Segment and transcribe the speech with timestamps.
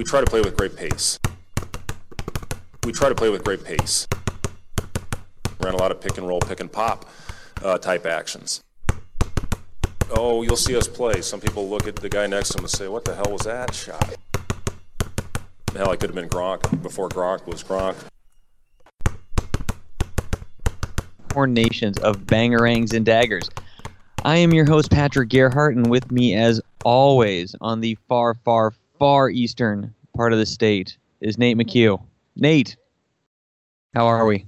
[0.00, 1.18] we try to play with great pace.
[2.84, 4.08] We try to play with great pace.
[5.60, 7.04] Ran a lot of pick and roll, pick and pop
[7.62, 8.62] uh, type actions.
[10.16, 11.20] Oh, you'll see us play.
[11.20, 13.42] Some people look at the guy next to him and say, "What the hell was
[13.42, 14.16] that shot?"
[15.76, 17.96] Hell, I could have been Gronk before Gronk was Gronk.
[21.46, 23.50] Nations of bangerangs and daggers.
[24.24, 28.72] I am your host, Patrick Gerhart, and with me, as always, on the far, far,
[29.00, 32.00] far eastern part of the state is Nate McHugh.
[32.36, 32.76] Nate,
[33.94, 34.46] how are we?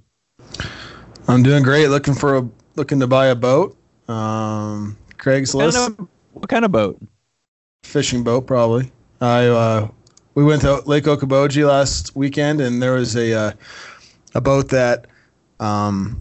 [1.26, 1.88] I'm doing great.
[1.88, 3.76] Looking for a looking to buy a boat.
[4.08, 5.54] Um, Craigslist.
[5.54, 7.00] What kind of, what kind of boat?
[7.82, 8.92] Fishing boat, probably.
[9.20, 9.88] I uh,
[10.34, 13.52] we went to Lake Okoboji last weekend, and there was a uh,
[14.34, 15.06] a boat that,
[15.60, 16.20] um,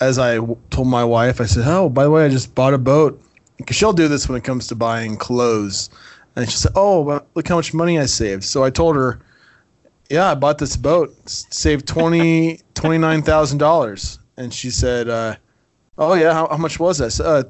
[0.00, 2.74] as I w- told my wife, I said, "Oh, by the way, I just bought
[2.74, 3.20] a boat."
[3.58, 5.90] Because she'll do this when it comes to buying clothes,
[6.36, 9.20] and she said, "Oh, well, look how much money I saved." So I told her,
[10.10, 15.36] "Yeah, I bought this boat, saved twenty twenty nine thousand dollars." And she said, uh,
[15.98, 17.44] "Oh yeah, how, how much was that?" Uh,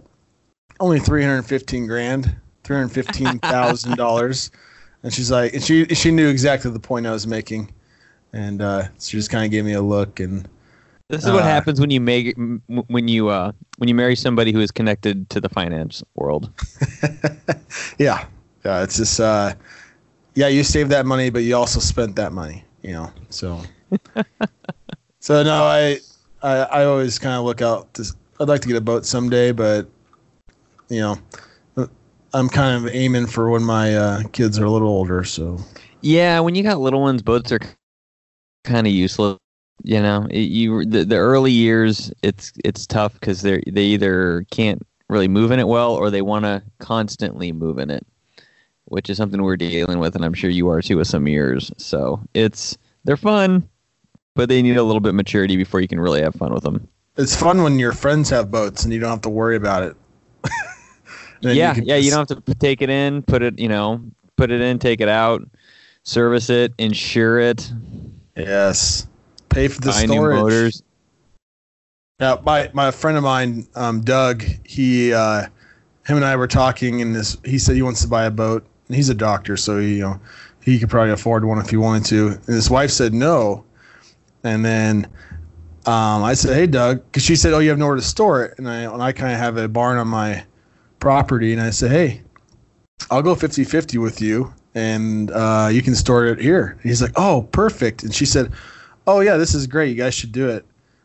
[0.80, 4.50] only three hundred fifteen grand, three hundred fifteen thousand dollars.
[5.02, 7.72] And she's like, and she she knew exactly the point I was making,
[8.34, 10.46] and uh, she just kind of gave me a look, and
[11.08, 14.52] This is what Uh, happens when you make when you uh, when you marry somebody
[14.52, 16.50] who is connected to the finance world.
[17.98, 18.26] yeah,
[18.64, 19.54] yeah, it's just, uh,
[20.34, 23.12] yeah, you saved that money, but you also spent that money, you know.
[23.30, 23.60] So,
[25.20, 25.98] so no, I
[26.42, 27.92] I, I always kind of look out.
[27.94, 28.04] To,
[28.40, 29.88] I'd like to get a boat someday, but
[30.88, 31.18] you know,
[32.32, 35.24] I'm kind of aiming for when my uh, kids are a little older.
[35.24, 35.58] So
[36.00, 37.60] Yeah, when you got little ones, boats are
[38.64, 39.38] kind of useless.
[39.82, 44.44] You know, it, you the, the early years, it's it's tough because they they either
[44.50, 48.06] can't really move in it well or they want to constantly move in it,
[48.90, 51.72] which is something we're dealing with, and I'm sure you are too with some years.
[51.78, 53.66] So it's they're fun,
[54.34, 56.86] but they need a little bit maturity before you can really have fun with them.
[57.16, 59.96] it's fun when your friends have boats and you don't have to worry about it.
[61.42, 64.02] Yeah, can yeah, you don't have to take it in, put it, you know,
[64.36, 65.40] put it in, take it out,
[66.02, 67.72] service it, insure it,
[68.36, 69.06] Yes,
[69.48, 70.38] pay for the buy new storage.
[70.42, 70.82] motors.
[72.20, 75.44] Yeah, my my friend of mine, um, Doug, he uh,
[76.06, 78.66] him and I were talking, and this he said he wants to buy a boat.
[78.92, 80.20] He's a doctor, so he, you know
[80.62, 82.28] he could probably afford one if he wanted to.
[82.28, 83.64] And his wife said no,
[84.44, 85.06] and then
[85.86, 88.58] um, I said, "Hey, Doug," because she said, "Oh, you have nowhere to store it,"
[88.58, 90.44] and I and I kind of have a barn on my
[90.98, 92.22] property, and I said, "Hey,
[93.10, 97.12] I'll go 50-50 with you, and uh, you can store it here." And he's like,
[97.16, 98.52] "Oh, perfect," and she said,
[99.06, 99.88] "Oh yeah, this is great.
[99.88, 100.64] You guys should do it."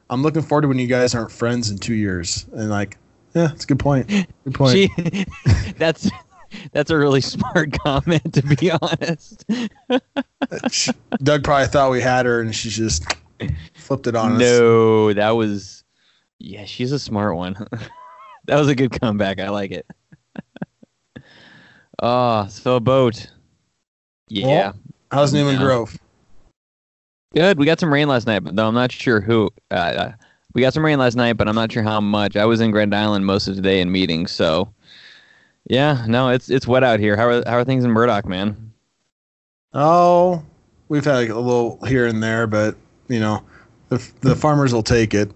[0.10, 2.46] I'm looking forward to when you guys aren't friends in two years.
[2.54, 2.98] And like,
[3.34, 4.08] yeah, it's a good point.
[4.08, 4.74] Good point.
[4.74, 5.26] She,
[5.78, 6.10] that's
[6.72, 9.46] that's a really smart comment, to be honest.
[11.24, 13.06] Doug probably thought we had her, and she just
[13.74, 14.40] flipped it on us.
[14.40, 15.84] No, that was
[16.40, 17.54] yeah, she's a smart one.
[18.46, 19.40] that was a good comeback.
[19.40, 19.86] I like it.
[22.02, 23.32] Oh, so a boat.
[24.28, 24.48] Yeah.
[24.48, 24.76] Well,
[25.12, 25.62] How's Newman Yeah.
[25.62, 25.98] Grove?
[27.34, 27.58] Good.
[27.58, 29.50] We got some rain last night, but though I'm not sure who.
[29.72, 30.12] Uh,
[30.54, 32.36] we got some rain last night, but I'm not sure how much.
[32.36, 34.74] I was in Grand Island most of the day in meetings, so
[35.68, 37.16] yeah, no, it's it's wet out here.
[37.16, 38.74] How are how are things in Murdock, man?
[39.74, 40.44] Oh,
[40.88, 42.76] we've had like a little here and there, but
[43.08, 43.44] you know,
[43.90, 45.32] the the farmers will take it.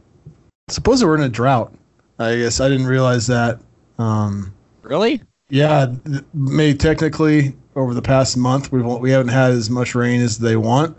[0.70, 1.74] Suppose we're in a drought.
[2.20, 3.60] I guess I didn't realize that.
[3.98, 4.54] Um,
[4.84, 5.22] Really?
[5.50, 5.94] yeah,
[6.34, 10.56] maybe technically over the past month we've we haven't had as much rain as they
[10.56, 10.98] want.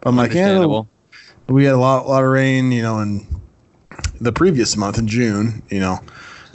[0.00, 0.58] But I'm like, yeah,
[1.48, 3.26] we had a lot, lot of rain, you know, in
[4.20, 5.98] the previous month in June, you know.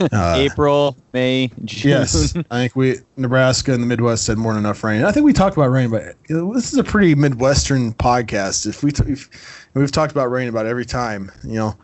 [0.00, 1.90] Uh, April, May, June.
[1.90, 5.04] yes, I think we Nebraska and the Midwest had more than enough rain.
[5.04, 8.66] I think we talked about rain, but this is a pretty Midwestern podcast.
[8.66, 9.30] If we t- if,
[9.74, 11.76] we've talked about rain about every time, you know,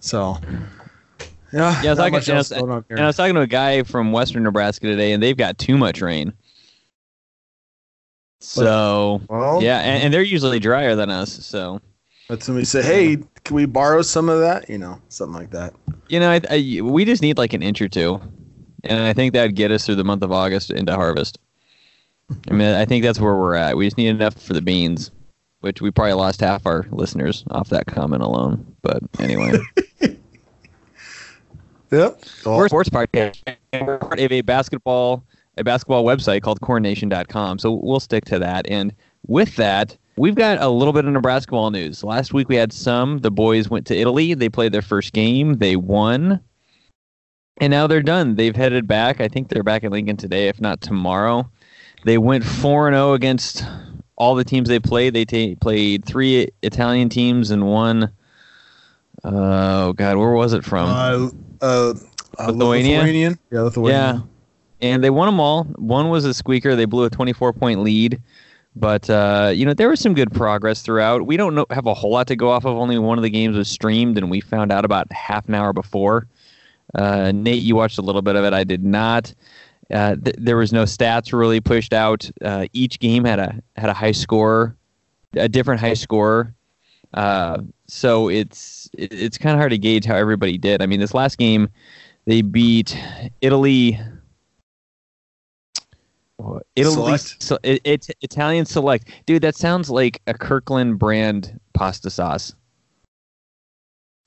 [0.00, 0.38] so
[1.52, 2.96] yeah, Yeah, I was talking- and I was- going on here.
[2.96, 5.76] And I was talking to a guy from Western Nebraska today, and they've got too
[5.78, 6.32] much rain.
[8.42, 11.30] So well, yeah, and, and they're usually drier than us.
[11.44, 11.80] So
[12.30, 14.70] but somebody say, hey, can we borrow some of that?
[14.70, 15.74] You know, something like that.
[16.08, 18.20] you know, I, I, we just need like an inch or two,
[18.84, 21.40] and I think that'd get us through the month of August into harvest.
[22.48, 23.76] I mean, I think that's where we're at.
[23.76, 25.10] We just need enough for the beans,
[25.60, 28.64] which we probably lost half our listeners off that comment alone.
[28.82, 29.58] But anyway,
[31.90, 32.22] Yep.
[32.46, 33.42] we're a sports podcast.
[33.72, 35.24] We're part of a basketball
[35.58, 37.58] a basketball website called cornnation.com.
[37.58, 38.70] So we'll stick to that.
[38.70, 38.94] And
[39.26, 42.04] with that, we've got a little bit of Nebraska ball news.
[42.04, 43.18] Last week we had some.
[43.18, 44.34] The boys went to Italy.
[44.34, 45.54] They played their first game.
[45.54, 46.40] They won.
[47.56, 48.36] And now they're done.
[48.36, 49.20] They've headed back.
[49.20, 51.50] I think they're back at Lincoln today, if not tomorrow.
[52.04, 53.64] They went 4 0 against
[54.16, 55.14] all the teams they played.
[55.14, 58.04] They ta played three Italian teams and one.
[59.24, 60.88] Uh, oh God, where was it from?
[60.88, 61.30] Uh,
[61.62, 61.94] uh,
[62.38, 62.98] uh, Lithuania?
[62.98, 63.38] Lithuanian?
[63.50, 64.26] Yeah, Lithuania.
[64.80, 65.64] Yeah, and they won them all.
[65.64, 66.76] One was a squeaker.
[66.76, 68.20] They blew a 24 point lead.
[68.76, 71.26] But uh, you know there was some good progress throughout.
[71.26, 72.76] We don't know, have a whole lot to go off of.
[72.76, 75.72] Only one of the games was streamed, and we found out about half an hour
[75.72, 76.28] before.
[76.94, 78.52] Uh, Nate, you watched a little bit of it.
[78.52, 79.34] I did not.
[79.90, 82.30] Uh, th- there was no stats really pushed out.
[82.44, 84.76] Uh, each game had a had a high score,
[85.34, 86.54] a different high score.
[87.14, 87.58] Uh,
[87.88, 90.80] so it's it, it's kind of hard to gauge how everybody did.
[90.80, 91.68] I mean, this last game,
[92.26, 92.96] they beat
[93.40, 93.98] Italy.
[96.76, 97.42] Italy, Select?
[97.42, 99.42] so, it, it's Italian select, dude.
[99.42, 102.54] That sounds like a Kirkland brand pasta sauce,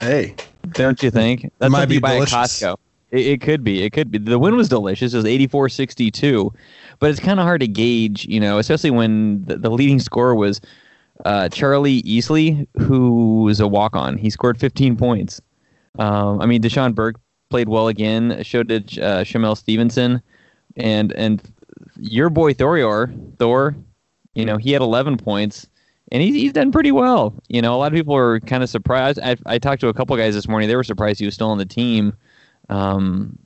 [0.04, 0.36] Hey,
[0.72, 1.50] don't you think?
[1.60, 2.76] That might be by Costco.
[3.12, 3.84] It, it could be.
[3.84, 4.18] It could be.
[4.18, 5.14] The win was delicious.
[5.14, 6.54] It was 84-62,
[7.00, 10.36] but it's kind of hard to gauge, you know, especially when the, the leading scorer
[10.36, 10.60] was
[11.26, 14.18] uh, Charlie Easley, who was a walk-on.
[14.18, 15.42] He scored 15 points.
[16.00, 17.16] Um, I mean, Dachon Burke
[17.50, 18.44] played well again.
[18.44, 20.22] Showed did uh, Shamiel Stevenson,
[20.76, 21.42] and and
[21.98, 23.76] your boy Thorir Thor,
[24.36, 25.68] you know, he had 11 points.
[26.12, 27.34] And he's, he's done pretty well.
[27.48, 29.20] You know, a lot of people are kind of surprised.
[29.24, 30.68] I, I talked to a couple guys this morning.
[30.68, 32.14] They were surprised he was still on the team.
[32.70, 33.40] Um,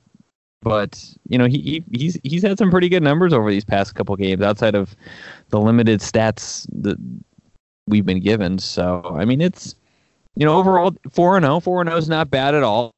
[0.62, 3.94] but you know, he, he he's he's had some pretty good numbers over these past
[3.94, 4.96] couple games outside of
[5.50, 6.98] the limited stats that
[7.86, 8.58] we've been given.
[8.58, 9.74] So I mean, it's
[10.34, 11.60] you know overall four and zero.
[11.60, 12.90] Four and zero is not bad at all.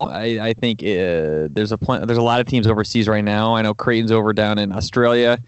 [0.00, 3.54] I, I think uh, there's a pl- there's a lot of teams overseas right now.
[3.54, 5.38] I know Creighton's over down in Australia.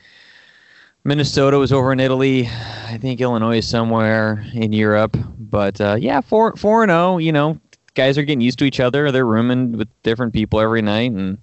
[1.04, 2.48] Minnesota was over in Italy.
[2.86, 5.16] I think Illinois is somewhere in Europe.
[5.38, 7.18] But uh, yeah, four four and zero.
[7.18, 7.60] You know,
[7.94, 9.10] guys are getting used to each other.
[9.12, 11.38] They're rooming with different people every night, and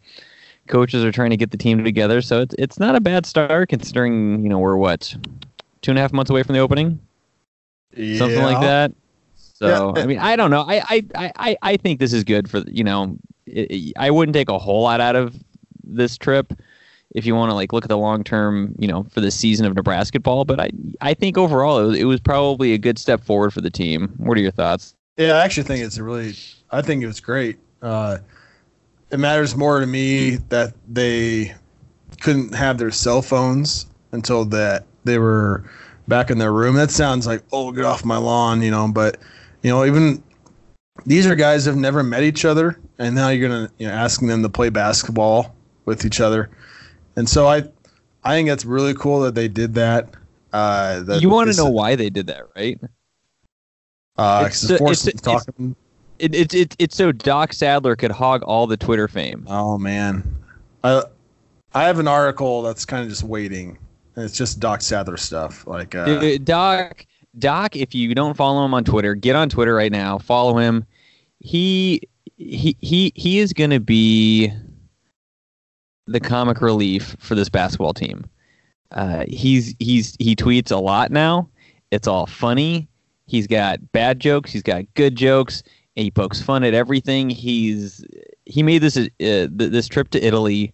[0.67, 2.21] coaches are trying to get the team together.
[2.21, 5.15] So it's it's not a bad start considering you know we're what
[5.81, 6.99] two and a half months away from the opening,
[8.17, 8.91] something like that.
[9.59, 10.03] So Yeah.
[10.03, 10.61] I mean, I don't know.
[10.67, 13.17] I I, I, I- I think this is good for you know.
[13.47, 15.35] It, it- I wouldn't take a whole lot out of
[15.83, 16.53] this trip
[17.15, 19.65] if you want to like look at the long term, you know, for the season
[19.65, 20.45] of Nebraska ball.
[20.45, 20.69] But I
[21.01, 24.13] I think overall it was, it was probably a good step forward for the team.
[24.17, 24.93] What are your thoughts?
[25.17, 26.35] Yeah, I actually think it's a really.
[26.69, 27.57] I think it was great.
[27.81, 28.17] Uh,
[29.09, 31.55] it matters more to me that they
[32.21, 35.63] couldn't have their cell phones until that they were
[36.07, 36.75] back in their room.
[36.75, 38.87] That sounds like oh, get off my lawn, you know.
[38.91, 39.17] But
[39.67, 40.23] you know, even
[41.05, 44.29] these are guys who've never met each other, and now you're gonna you know asking
[44.29, 45.53] them to play basketball
[45.83, 46.49] with each other,
[47.17, 47.63] and so I,
[48.23, 50.09] I think it's really cool that they did that.
[50.53, 52.79] Uh, that you want to know why they did that, right?
[54.17, 55.77] Uh, It's 'cause the- it forced it's- them to talk.
[56.19, 59.45] It, it, it, it's so Doc Sadler could hog all the Twitter fame.
[59.49, 60.23] Oh man,
[60.83, 61.03] I
[61.75, 63.77] I have an article that's kind of just waiting,
[64.15, 65.67] and it's just Doc Sadler stuff.
[65.67, 67.05] Like, uh, Uh, Doc,
[67.39, 70.17] Doc, if you don't follow him on Twitter, get on Twitter right now.
[70.17, 70.85] Follow him.
[71.39, 72.01] He
[72.37, 74.51] he he he is going to be
[76.07, 78.25] the comic relief for this basketball team.
[78.91, 81.49] Uh, he's he's he tweets a lot now.
[81.91, 82.87] It's all funny.
[83.25, 84.51] He's got bad jokes.
[84.51, 85.63] He's got good jokes.
[85.95, 87.29] He pokes fun at everything.
[87.29, 88.05] He's
[88.45, 90.73] he made this uh, this trip to Italy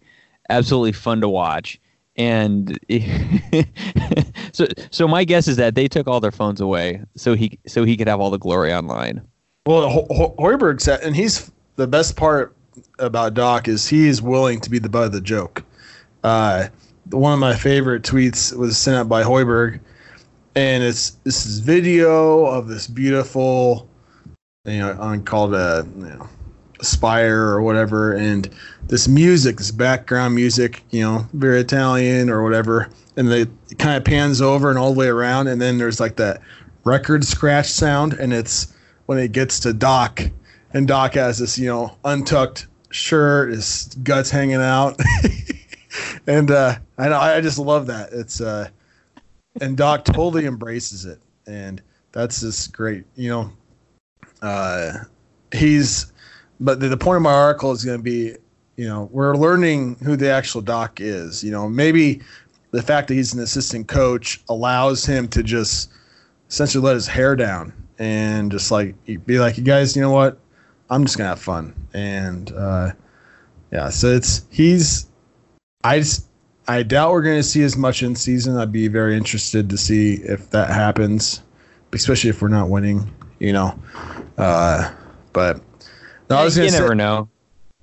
[0.50, 1.80] absolutely fun to watch.
[2.16, 2.78] And
[4.52, 7.84] so so my guess is that they took all their phones away so he so
[7.84, 9.20] he could have all the glory online.
[9.66, 12.54] well, Ho- Ho- Hoiberg said, and he's the best part
[12.98, 15.64] about Doc is he is willing to be the butt of the joke.
[16.22, 16.68] Uh,
[17.10, 19.80] one of my favorite tweets was sent out by Hoiberg,
[20.54, 23.88] and it's this is video of this beautiful,
[24.64, 26.28] you know, on called a you know,
[26.82, 28.48] spire or whatever, and
[28.88, 33.46] this music, this background music, you know, very Italian or whatever, and they
[33.78, 36.40] kind of pans over and all the way around, and then there's like that
[36.84, 38.74] record scratch sound, and it's
[39.06, 40.20] when it gets to Doc,
[40.72, 45.00] and Doc has this you know untucked shirt, his guts hanging out,
[46.26, 48.12] and uh, I know I just love that.
[48.12, 48.68] It's uh,
[49.60, 53.04] and Doc totally embraces it, and that's just great.
[53.16, 53.52] You know,
[54.42, 54.92] uh,
[55.52, 56.12] he's
[56.60, 58.36] but the, the point of my article is going to be
[58.76, 61.68] you know we're learning who the actual doc is you know.
[61.68, 62.20] Maybe
[62.70, 65.90] the fact that he's an assistant coach allows him to just
[66.48, 68.94] essentially let his hair down and just like
[69.26, 70.38] be like you guys you know what?
[70.90, 71.74] I'm just gonna have fun.
[71.94, 72.92] And uh
[73.72, 75.06] yeah so it's he's
[75.82, 76.28] i just
[76.68, 78.56] i doubt we're gonna see as much in season.
[78.56, 81.42] I'd be very interested to see if that happens
[81.92, 83.08] especially if we're not winning
[83.38, 83.78] you know.
[84.36, 84.92] Uh
[85.32, 85.60] but
[86.30, 87.28] no, I was you gonna say, never know.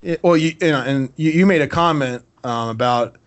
[0.02, 3.18] it- well, you, you know, and you, you made a comment um, about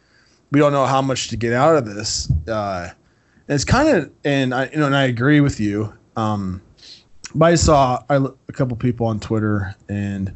[0.50, 2.88] we don't know how much to get out of this, uh,
[3.48, 5.92] And it's kind of, and I, you know, and I agree with you.
[6.16, 6.60] Um,
[7.34, 10.32] but I saw I, a couple people on Twitter, and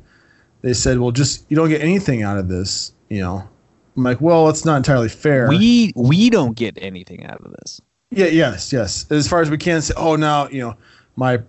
[0.63, 3.49] they said, "Well, just you don't get anything out of this," you know.
[3.97, 5.49] I'm like, well, it's not entirely fair.
[5.49, 7.81] We we don't get anything out of this.
[8.11, 8.27] Yeah.
[8.27, 8.73] Yes.
[8.73, 9.07] Yes.
[9.11, 10.75] As far as we can say, oh, now you know,
[11.17, 11.41] my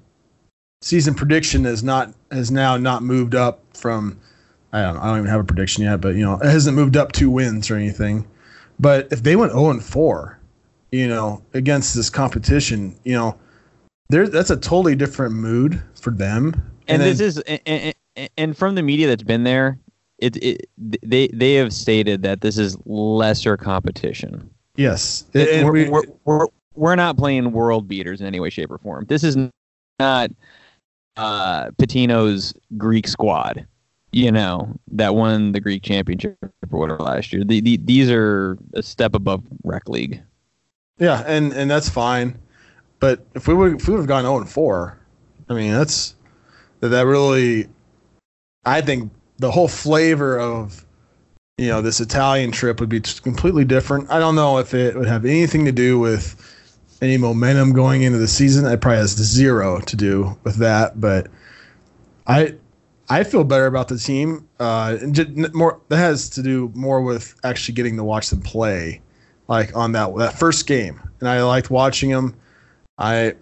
[0.82, 4.20] season prediction is not has now not moved up from.
[4.72, 4.96] I don't.
[4.96, 7.12] Know, I don't even have a prediction yet, but you know, it hasn't moved up
[7.12, 8.28] two wins or anything.
[8.80, 10.40] But if they went 0 and 4,
[10.92, 13.38] you know, against this competition, you know,
[14.10, 16.54] there that's a totally different mood for them.
[16.88, 17.94] And, and this is and,
[18.38, 19.78] and, from the media that's been there,
[20.20, 24.50] it, it they they have stated that this is lesser competition.
[24.76, 28.72] Yes, it, we're, we, we're, we're, we're not playing world beaters in any way, shape,
[28.72, 29.06] or form.
[29.10, 29.36] This is
[30.00, 30.32] not
[31.20, 33.66] uh, Pitino's Greek squad
[34.12, 36.38] you know, that won the Greek championship
[36.72, 37.44] or whatever last year.
[37.44, 40.22] The, the, these are a step above rec league.
[40.98, 42.38] Yeah, and and that's fine.
[43.00, 44.98] But if we would if we would have gone 0 and 4,
[45.50, 46.16] I mean, that's
[46.80, 47.68] that that really
[48.66, 50.86] I think the whole flavor of
[51.58, 54.10] you know, this Italian trip would be completely different.
[54.10, 56.36] I don't know if it would have anything to do with
[57.02, 58.66] any momentum going into the season.
[58.66, 61.28] It probably has zero to do with that, but
[62.28, 62.56] I
[63.10, 64.48] I feel better about the team.
[64.60, 64.98] Uh,
[65.54, 69.02] more that has to do more with actually getting to watch them play,
[69.48, 71.02] like on that that first game.
[71.20, 72.36] And I liked watching them.
[72.98, 73.36] I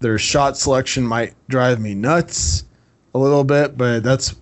[0.00, 2.64] their shot selection might drive me nuts
[3.14, 4.36] a little bit, but that's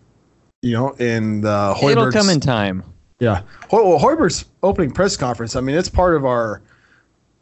[0.62, 2.82] you know in the It'll come in time.
[3.20, 5.54] Yeah, well, Hoiberg's opening press conference.
[5.54, 6.60] I mean, it's part of our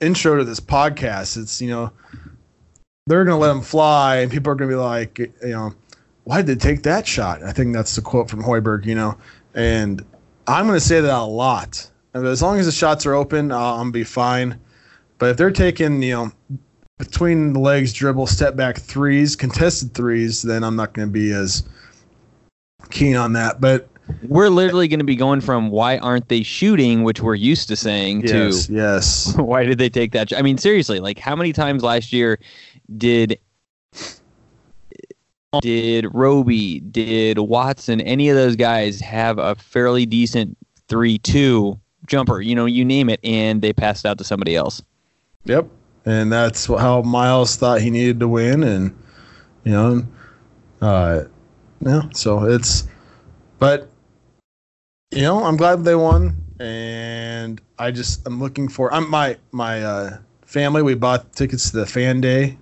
[0.03, 1.37] intro to this podcast.
[1.37, 1.93] It's you know
[3.07, 5.75] they're gonna let them fly, and people are gonna be like, you know
[6.25, 7.43] why did they take that shot?
[7.43, 9.17] I think that's the quote from Hoiberg, you know.
[9.55, 10.05] And
[10.47, 11.89] I'm going to say that a lot.
[12.15, 14.59] As long as the shots are open, uh, I'm be fine.
[15.19, 16.33] But if they're taking, you know,
[16.99, 21.33] between the legs dribble, step back threes, contested threes, then I'm not going to be
[21.33, 21.65] as
[22.91, 23.61] keen on that.
[23.61, 23.89] But
[24.29, 27.77] we're literally going to be going from why aren't they shooting, which we're used to
[27.77, 30.33] saying, yes, to yes, why did they take that?
[30.37, 32.39] I mean, seriously, like how many times last year
[32.97, 33.39] did
[35.61, 40.57] did Roby, did Watson, any of those guys have a fairly decent
[40.89, 42.41] 3 2 jumper?
[42.41, 44.83] You know, you name it, and they passed out to somebody else.
[45.45, 45.69] Yep.
[46.05, 48.63] And that's how Miles thought he needed to win.
[48.63, 48.97] And,
[49.65, 50.07] you know,
[50.81, 51.25] uh,
[51.81, 52.89] yeah, so it's,
[53.59, 53.89] but,
[55.13, 56.37] you know, I'm glad they won.
[56.59, 61.79] And I just, I'm looking for, I'm my, my, uh, family, we bought tickets to
[61.79, 62.59] the fan day.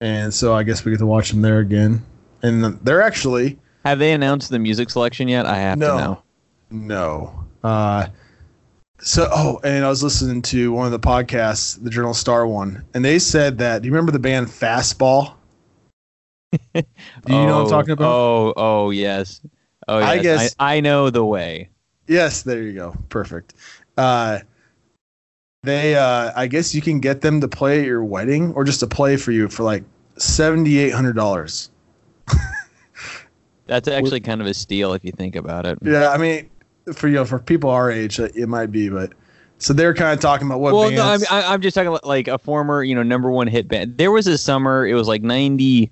[0.00, 2.04] And so I guess we get to watch them there again
[2.42, 3.58] and they're actually.
[3.84, 5.46] Have they announced the music selection yet?
[5.46, 6.22] I have no, to know.
[6.70, 7.44] No.
[7.62, 8.08] Uh,
[9.00, 12.84] so, oh, and I was listening to one of the podcasts, the Journal Star one,
[12.94, 13.82] and they said that.
[13.82, 15.34] Do you remember the band Fastball?
[16.52, 16.84] do you
[17.28, 18.08] oh, know what I'm talking about?
[18.08, 19.40] Oh, oh, yes.
[19.86, 20.08] Oh, yes.
[20.08, 21.68] I guess I, I know the way.
[22.06, 22.94] Yes, there you go.
[23.08, 23.54] Perfect.
[23.96, 24.40] Uh,
[25.62, 28.80] they, uh, I guess you can get them to play at your wedding or just
[28.80, 29.82] to play for you for like
[30.16, 31.70] seventy eight hundred dollars.
[33.66, 35.78] That's actually kind of a steal if you think about it.
[35.82, 36.48] Yeah, I mean,
[36.94, 39.12] for you know, for people our age, it might be, but
[39.58, 40.74] so they're kind of talking about what.
[40.74, 41.28] Well, bands...
[41.28, 43.98] no, I'm, I'm just talking about like a former, you know, number one hit band.
[43.98, 45.90] There was a summer, it was like ninety,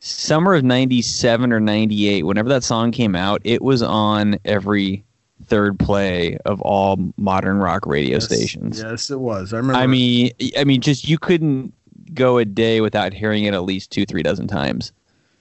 [0.00, 2.24] summer of '97 or '98.
[2.24, 5.04] Whenever that song came out, it was on every
[5.46, 8.82] third play of all modern rock radio yes, stations.
[8.82, 9.52] Yes, it was.
[9.52, 9.78] I remember.
[9.78, 11.72] I mean, I mean, just you couldn't
[12.14, 14.92] go a day without hearing it at least two, three dozen times.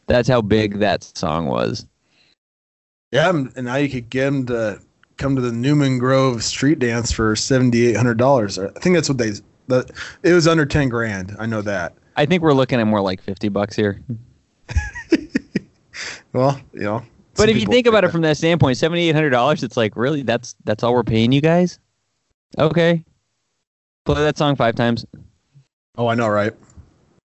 [0.07, 1.85] That's how big that song was.
[3.11, 4.79] Yeah, and now you could get them to
[5.17, 8.59] come to the Newman Grove street dance for seventy eight hundred dollars.
[8.59, 9.31] I think that's what they.
[9.67, 9.89] The,
[10.21, 11.35] it was under ten grand.
[11.39, 11.93] I know that.
[12.17, 14.01] I think we're looking at more like fifty bucks here.
[16.33, 17.03] well, you know.
[17.35, 19.95] But if you think about it from that standpoint, seventy eight hundred dollars, it's like
[19.95, 21.79] really that's that's all we're paying you guys.
[22.57, 23.03] Okay,
[24.05, 25.05] play that song five times.
[25.97, 26.53] Oh, I know, right?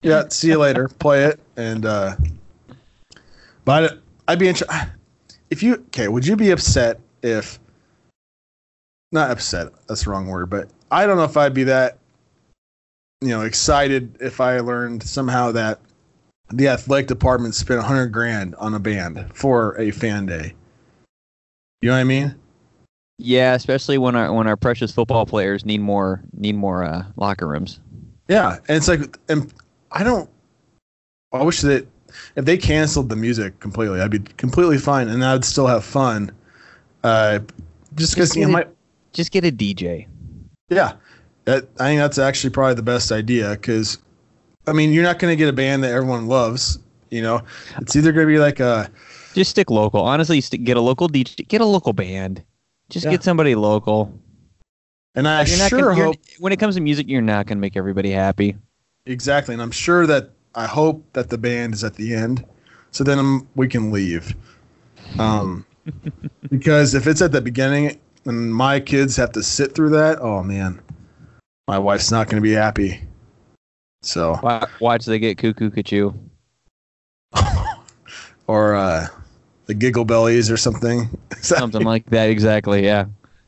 [0.02, 0.28] Yeah.
[0.30, 0.88] see you later.
[1.00, 1.86] Play it and.
[1.86, 2.16] uh
[3.66, 4.92] but I'd be interested.
[5.50, 7.60] If you okay, would you be upset if
[9.12, 9.70] not upset?
[9.88, 11.98] That's the wrong word, but I don't know if I'd be that
[13.22, 15.80] you know excited if I learned somehow that
[16.52, 20.54] the athletic department spent hundred grand on a band for a fan day.
[21.82, 22.36] You know what I mean?
[23.18, 27.48] Yeah, especially when our when our precious football players need more need more uh, locker
[27.48, 27.80] rooms.
[28.28, 29.54] Yeah, and it's like, and
[29.92, 30.30] I don't.
[31.32, 31.88] I wish that
[32.36, 36.32] if they canceled the music completely, I'd be completely fine, and I'd still have fun.
[37.04, 37.40] Uh,
[37.96, 38.66] just because you know, my
[39.14, 40.08] just get a DJ.
[40.70, 40.94] Yeah,
[41.46, 44.00] That, I think that's actually probably the best idea because,
[44.68, 46.80] I mean, you're not going to get a band that everyone loves.
[47.12, 47.42] You know,
[47.78, 48.90] it's either going to be like a
[49.34, 50.02] Just stick local.
[50.02, 52.44] Honestly, stick, get a local DJ, get a local band.
[52.90, 53.12] Just Yeah.
[53.12, 54.14] get somebody local.
[55.16, 57.62] And I You're sure gonna, hope when it comes to music, you're not going to
[57.62, 58.58] make everybody happy.
[59.06, 62.44] exactly, and I'm sure that I hope that the band is at the end,
[62.92, 64.36] so then um, we can leave.
[65.20, 65.66] Um,
[66.50, 70.44] because if it's at the beginning and my kids have to sit through that, oh
[70.44, 70.82] man,
[71.68, 73.02] my wife's not going to be happy.
[74.06, 76.12] So, Wa- Watch they get cuckoo cuckoo.
[78.48, 79.08] or uh,
[79.66, 81.10] the giggle bellies or something.
[81.42, 82.30] Something like that.
[82.30, 82.86] Exactly.
[82.86, 83.06] Yeah.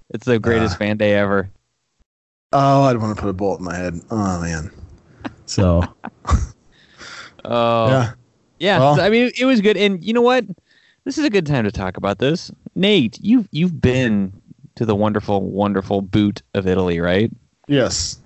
[0.10, 1.50] It's the greatest Uh, fan day ever.
[2.54, 4.00] Oh, I'd want to put a bullet in my head.
[4.10, 4.72] Oh man.
[5.46, 5.84] So
[7.46, 7.88] Oh.
[7.90, 8.12] yeah,
[8.60, 10.46] Yeah, Well- I mean, it was good, and you know what?
[11.06, 12.52] This is a good time to talk about this.
[12.76, 14.34] Nate, you've you've been
[14.76, 17.32] to the wonderful, wonderful boot of Italy, right?
[17.68, 18.20] yes.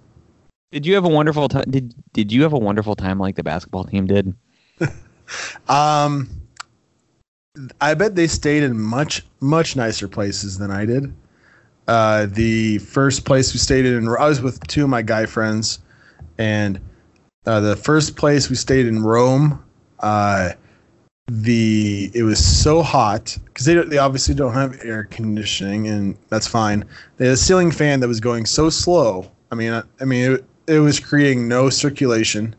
[0.71, 1.65] Did you have a wonderful time?
[1.69, 4.33] Did Did you have a wonderful time like the basketball team did?
[5.69, 6.29] Um,
[7.79, 11.13] I bet they stayed in much much nicer places than I did.
[11.87, 15.79] Uh, the first place we stayed in, I was with two of my guy friends,
[16.37, 16.79] and
[17.45, 19.63] uh, the first place we stayed in Rome,
[19.99, 20.51] uh,
[21.27, 26.47] the it was so hot because they they obviously don't have air conditioning, and that's
[26.47, 26.85] fine.
[27.17, 29.31] They had a ceiling fan that was going so slow.
[29.51, 32.55] I mean, I, I mean, it, it was creating no circulation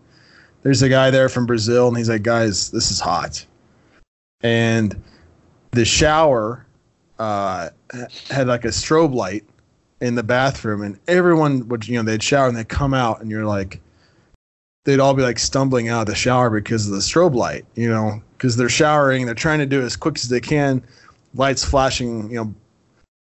[0.62, 3.44] there's a guy there from Brazil, and he's like, guys, this is hot.
[4.42, 5.00] And
[5.72, 6.66] the shower
[7.18, 7.70] uh,
[8.30, 9.44] had like a strobe light
[10.00, 13.30] in the bathroom, and everyone would, you know, they'd shower and they'd come out, and
[13.30, 13.80] you're like,
[14.84, 17.88] they'd all be like stumbling out of the shower because of the strobe light, you
[17.88, 20.82] know, because they're showering, they're trying to do it as quick as they can,
[21.34, 22.54] lights flashing, you know.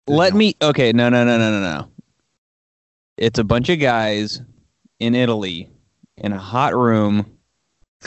[0.08, 0.54] Let me.
[0.62, 1.88] Okay, no, no, no, no, no, no.
[3.18, 4.40] It's a bunch of guys
[4.98, 5.68] in Italy
[6.16, 7.26] in a hot room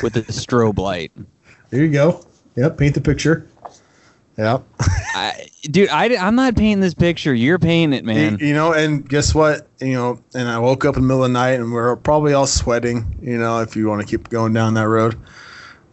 [0.01, 1.11] with a strobe light.
[1.69, 2.25] There you go.
[2.55, 3.47] Yep, paint the picture.
[4.37, 4.63] Yep.
[4.79, 7.33] I, dude, I, I'm not painting this picture.
[7.33, 8.37] You're painting it, man.
[8.39, 9.67] You, you know, and guess what?
[9.81, 12.33] You know, and I woke up in the middle of the night and we're probably
[12.33, 13.19] all sweating.
[13.21, 15.19] You know, if you want to keep going down that road.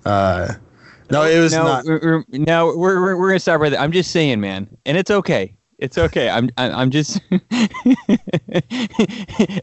[0.05, 0.55] Uh,
[1.11, 1.85] no, it was no, not.
[1.85, 3.81] We're, we're, no, we're, we're, we're gonna stop right there.
[3.81, 5.56] I'm just saying, man, and it's okay.
[5.79, 6.31] It's okay.
[6.31, 7.21] I'm I'm, just.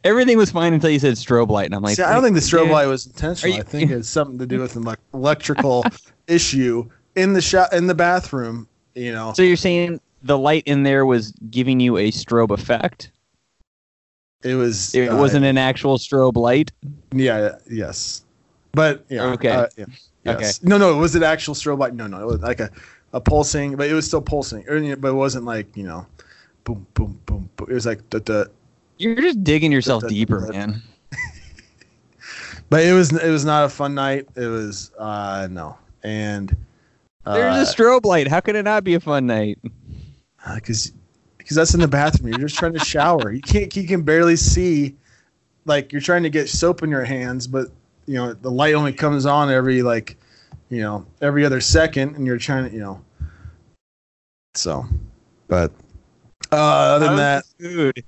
[0.03, 2.35] Everything was fine until you said strobe light, and I'm like, See, I don't think
[2.35, 3.55] the strobe light was intentional.
[3.55, 5.83] You- I think it's something to do with an like electrical
[6.27, 8.67] issue in the sho- in the bathroom.
[8.93, 13.09] You know, So you're saying the light in there was giving you a strobe effect?
[14.43, 14.93] it was.
[14.93, 16.71] It uh, wasn't an actual strobe light.
[17.11, 17.55] Yeah.
[17.69, 18.23] Yes.
[18.73, 19.23] But yeah.
[19.31, 19.49] Okay.
[19.49, 19.85] uh, yeah,
[20.25, 20.61] yes.
[20.63, 20.95] No, no.
[20.97, 21.95] Was it actual strobe light?
[21.95, 22.21] No, no.
[22.21, 22.69] It was like a,
[23.13, 24.67] a pulsing, but it was still pulsing.
[24.67, 26.05] Or, But it wasn't like you know,
[26.63, 27.49] boom, boom, boom.
[27.55, 27.67] boom.
[27.69, 28.51] It was like the the.
[28.97, 30.81] You're just digging yourself That- that- deeper, that- man.
[32.69, 34.27] But it was it was not a fun night.
[34.35, 36.55] It was uh no, and
[37.25, 38.27] uh, There's a strobe light.
[38.27, 39.59] How could it not be a fun night?
[40.55, 40.91] because
[41.37, 42.29] because that's in the bathroom.
[42.29, 43.31] You're just trying to shower.
[43.31, 43.75] You can't.
[43.75, 44.95] You can barely see.
[45.65, 47.67] Like you're trying to get soap in your hands, but
[48.07, 50.17] you know the light only comes on every like,
[50.73, 53.01] you know, every other second, and you're trying to you know.
[54.55, 54.85] So,
[55.47, 55.71] but
[56.51, 58.03] uh, other than that, food?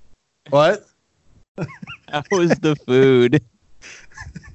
[0.49, 0.85] what
[2.09, 3.43] How was the food?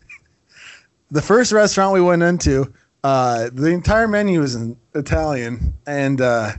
[1.11, 2.73] the first restaurant we went into,
[3.05, 6.53] uh, the entire menu was in Italian, and uh,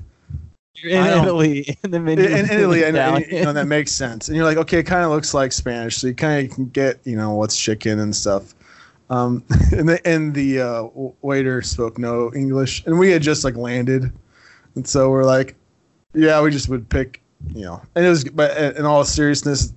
[0.75, 2.25] You're in Italy, in the menu.
[2.25, 4.27] in, in Italy, and, and, you know that makes sense.
[4.27, 6.69] And you're like, okay, it kind of looks like Spanish, so you kind of can
[6.69, 8.55] get, you know, what's chicken and stuff.
[9.11, 10.87] Um, and the and the uh,
[11.21, 14.11] waiter spoke no English, and we had just like landed,
[14.75, 15.55] and so we're like,
[16.13, 17.21] yeah, we just would pick,
[17.53, 19.73] you know, and it was, but in in all seriousness,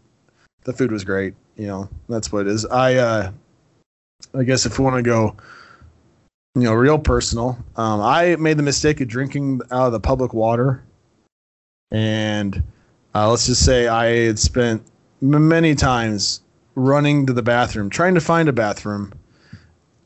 [0.65, 1.35] the food was great.
[1.57, 2.65] You know, that's what it is.
[2.67, 3.33] I, uh,
[4.35, 5.37] I guess if we want to go,
[6.55, 10.33] you know, real personal, um, I made the mistake of drinking out of the public
[10.33, 10.83] water
[11.95, 12.61] and
[13.15, 14.83] uh, let's just say I had spent
[15.21, 16.41] many times
[16.75, 19.13] running to the bathroom, trying to find a bathroom,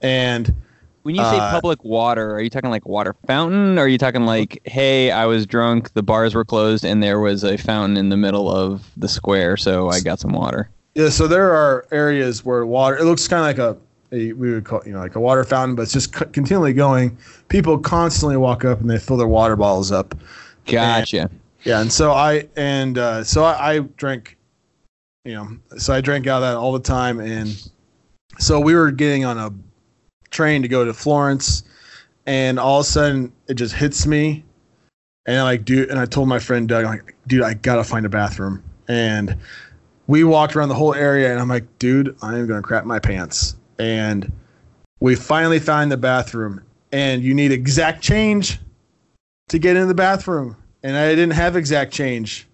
[0.03, 0.55] and
[1.03, 3.79] When you say Uh, public water, are you talking like water fountain?
[3.79, 7.19] Or are you talking like, hey, I was drunk, the bars were closed, and there
[7.21, 10.69] was a fountain in the middle of the square, so I got some water?
[10.95, 12.97] yeah, so there are areas where water.
[12.97, 13.79] It looks kind of like a,
[14.17, 16.73] a we would call you know like a water fountain, but it's just c- continually
[16.73, 17.17] going.
[17.49, 20.15] People constantly walk up and they fill their water bottles up.
[20.67, 21.31] Gotcha.
[21.65, 24.37] Yeah, and so I and uh, so I, I drank,
[25.25, 27.71] you know, so I drank out of that all the time, and
[28.39, 29.51] so we were getting on a
[30.31, 31.63] train to go to Florence,
[32.27, 34.45] and all of a sudden it just hits me,
[35.27, 37.85] and I like dude, and I told my friend Doug, I'm like, dude, I gotta
[37.85, 39.37] find a bathroom, and
[40.07, 42.99] we walked around the whole area, and I'm like, dude, I am gonna crap my
[42.99, 43.57] pants.
[43.79, 44.33] And
[45.01, 46.63] we finally found the bathroom,
[46.93, 48.59] and you need exact change
[49.49, 52.47] to get in the bathroom, and I didn't have exact change.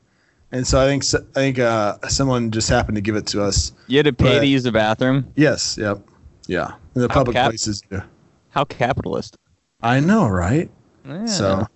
[0.52, 1.02] And so I think
[1.37, 3.72] I think uh, someone just happened to give it to us.
[3.88, 5.26] You had to pay But- to use the bathroom.
[5.34, 5.76] Yes.
[5.80, 6.00] Yep.
[6.46, 6.74] Yeah.
[6.94, 7.83] In the How public cap- places.
[7.90, 8.04] Yeah.
[8.50, 9.37] How capitalist.
[9.83, 10.70] I know, right?
[11.07, 11.26] Yeah.
[11.26, 11.66] So,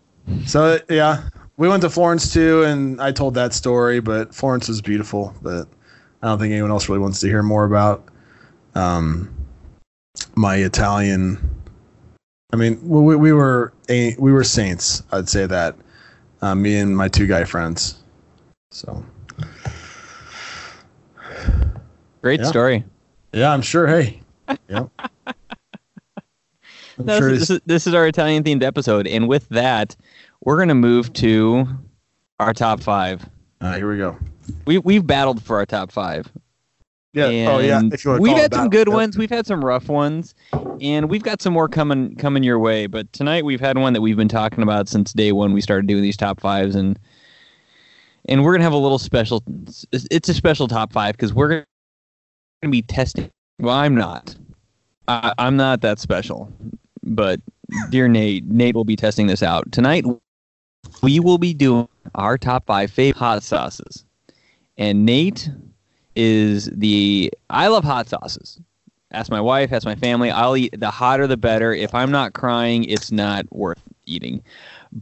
[0.46, 4.00] so yeah, we went to Florence too, and I told that story.
[4.00, 5.68] But Florence was beautiful, but
[6.22, 8.08] I don't think anyone else really wants to hear more about
[8.74, 9.34] um,
[10.34, 11.38] my Italian.
[12.52, 15.02] I mean, we, we were a, we were saints.
[15.12, 15.76] I'd say that.
[16.40, 17.98] Uh, me and my two guy friends.
[18.70, 19.04] So
[22.22, 22.46] great yeah.
[22.46, 22.84] story.
[23.32, 23.86] yeah, I'm sure.
[23.86, 24.20] Hey,
[24.68, 24.88] yep.
[27.00, 29.94] No, sure this, is, this is our Italian themed episode, and with that,
[30.42, 31.64] we're gonna move to
[32.40, 33.24] our top five.
[33.60, 34.16] uh, here we go.
[34.66, 36.28] We we've battled for our top five.
[37.12, 37.26] Yeah.
[37.50, 37.80] oh yeah.
[37.92, 38.70] If you we've had some battle.
[38.70, 38.94] good Yep.
[38.96, 39.16] ones.
[39.18, 40.34] We've had some rough ones,
[40.80, 42.86] and we've got some more coming coming your way.
[42.88, 45.52] But tonight we've had one that we've been talking about since day one.
[45.52, 46.98] We started doing these top fives, and
[48.28, 49.44] and we're gonna have a little special.
[49.92, 51.48] It's a special top five because we're
[52.62, 53.30] gonna be testing.
[53.60, 54.36] Well, I'm not.
[55.08, 56.52] I, I'm not that special,
[57.02, 57.40] but
[57.90, 60.04] dear Nate, Nate will be testing this out tonight.
[61.02, 64.04] We will be doing our top five favorite hot sauces,
[64.76, 65.50] and Nate
[66.14, 68.60] is the I love hot sauces.
[69.10, 70.30] Ask my wife, ask my family.
[70.30, 71.72] I'll eat the hotter the better.
[71.72, 74.42] If I'm not crying, it's not worth eating.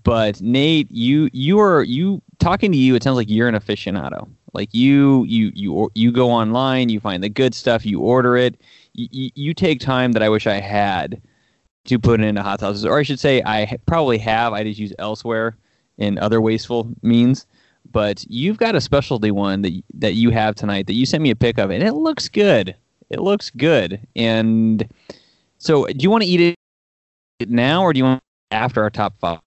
[0.04, 2.94] But Nate, you you are you talking to you.
[2.94, 4.28] It sounds like you're an aficionado.
[4.52, 8.60] Like you you you you go online, you find the good stuff, you order it.
[8.94, 11.20] You, you, take time that I wish I had
[11.84, 14.54] to put it into hot sauces, or I should say, I probably have.
[14.54, 15.58] I just use elsewhere
[15.98, 17.46] in other wasteful means
[17.92, 21.30] but you've got a specialty one that that you have tonight that you sent me
[21.30, 22.74] a pic of, and it looks good.
[23.10, 24.00] It looks good.
[24.16, 24.88] And
[25.58, 26.56] so, do you want to eat
[27.38, 29.40] it now, or do you want after our top five?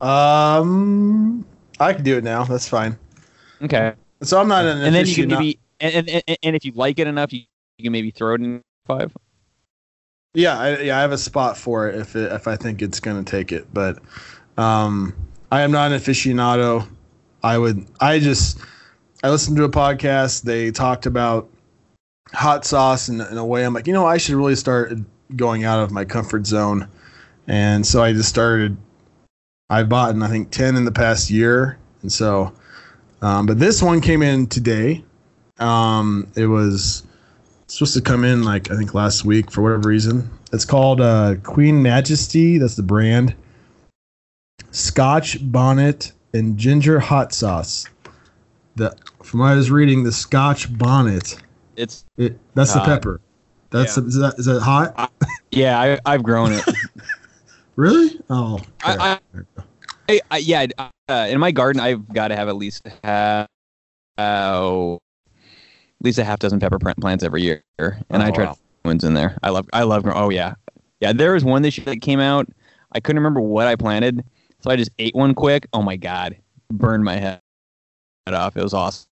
[0.00, 1.46] Um,
[1.80, 2.44] I can do it now.
[2.44, 2.96] That's fine.
[3.62, 3.92] Okay.
[4.22, 6.72] So I'm not an And then you can maybe, and, and, and, and if you
[6.72, 7.42] like it enough, you,
[7.78, 9.12] you can maybe throw it in five.
[10.34, 13.00] Yeah, I, yeah, I have a spot for it if it, if I think it's
[13.00, 13.98] gonna take it, but
[14.56, 15.14] um,
[15.52, 16.88] I am not an aficionado.
[17.42, 18.58] I would, I just,
[19.22, 20.42] I listened to a podcast.
[20.42, 21.48] They talked about
[22.32, 23.64] hot sauce in, in a way.
[23.64, 24.92] I'm like, you know, I should really start
[25.36, 26.88] going out of my comfort zone,
[27.46, 28.76] and so I just started.
[29.70, 32.52] I bought, and I think, ten in the past year, and so,
[33.22, 35.04] um, but this one came in today.
[35.58, 37.04] Um, it was
[37.66, 40.30] supposed to come in like I think last week for whatever reason.
[40.52, 42.58] It's called uh, Queen Majesty.
[42.58, 43.34] That's the brand.
[44.70, 47.86] Scotch bonnet and ginger hot sauce.
[48.76, 51.36] The from what I was reading, the Scotch bonnet.
[51.76, 53.20] It's It, that's the pepper.
[53.70, 54.02] That's yeah.
[54.02, 55.12] the, is that is that hot?
[55.50, 56.64] yeah, I, I've grown it.
[57.76, 58.20] Really?
[58.30, 58.54] Oh.
[58.54, 58.64] okay.
[58.82, 59.42] I, I,
[60.08, 63.48] I, I yeah, uh, in my garden, I've got to have at least have,
[64.18, 65.00] uh, at
[66.00, 68.52] least a half dozen pepper plant plants every year, and I Oh, try wow.
[68.52, 69.36] to ones in there.
[69.42, 70.04] I love, I love.
[70.06, 70.54] Oh yeah,
[71.00, 71.12] yeah.
[71.12, 72.46] There was one this year that came out.
[72.92, 74.24] I couldn't remember what I planted,
[74.60, 75.66] so I just ate one quick.
[75.72, 76.36] Oh my god,
[76.70, 77.40] burned my head
[78.28, 78.56] off.
[78.56, 79.06] It was awesome.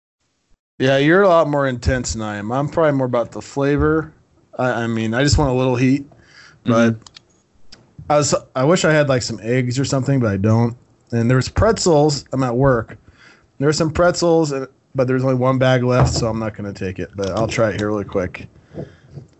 [0.79, 2.51] Yeah, you're a lot more intense than I am.
[2.51, 4.13] I'm probably more about the flavor.
[4.57, 6.05] I, I mean, I just want a little heat,
[6.63, 6.95] but
[8.11, 10.75] I was I wish I had like some eggs or something, but I don't.
[11.11, 12.25] And there's pretzels.
[12.33, 12.97] I'm at work.
[13.59, 16.99] There's some pretzels, and, but there's only one bag left, so I'm not gonna take
[16.99, 17.11] it.
[17.15, 18.47] But I'll try it here really quick.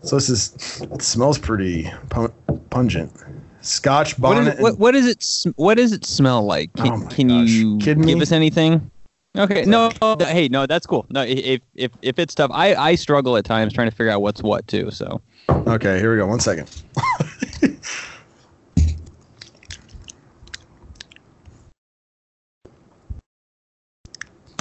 [0.02, 2.32] So this is it smells pretty pun-
[2.70, 3.12] pungent.
[3.60, 4.58] Scotch What, bonnet.
[4.58, 6.72] what, what does it What does it smell like?
[6.74, 8.20] Can, Oh can you give me?
[8.20, 8.90] us anything?
[9.36, 11.06] Okay, no, th- hey, no, that's cool.
[11.10, 14.22] No, if if if it's tough, I I struggle at times trying to figure out
[14.22, 14.90] what's what too.
[14.90, 16.26] So okay, here we go.
[16.26, 16.70] One second.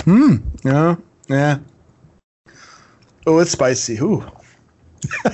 [0.04, 0.38] Hmm.
[0.64, 0.96] Yeah.
[1.28, 1.60] Yeah.
[3.28, 3.98] Oh, it's spicy.
[4.00, 4.26] Ooh.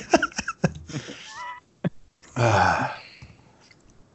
[2.39, 2.95] Ah.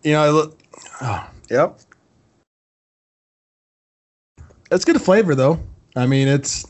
[0.05, 0.57] you know, I look.
[1.01, 1.81] Oh, yep.
[4.71, 5.59] It's good flavor though.
[5.97, 6.65] I mean, it's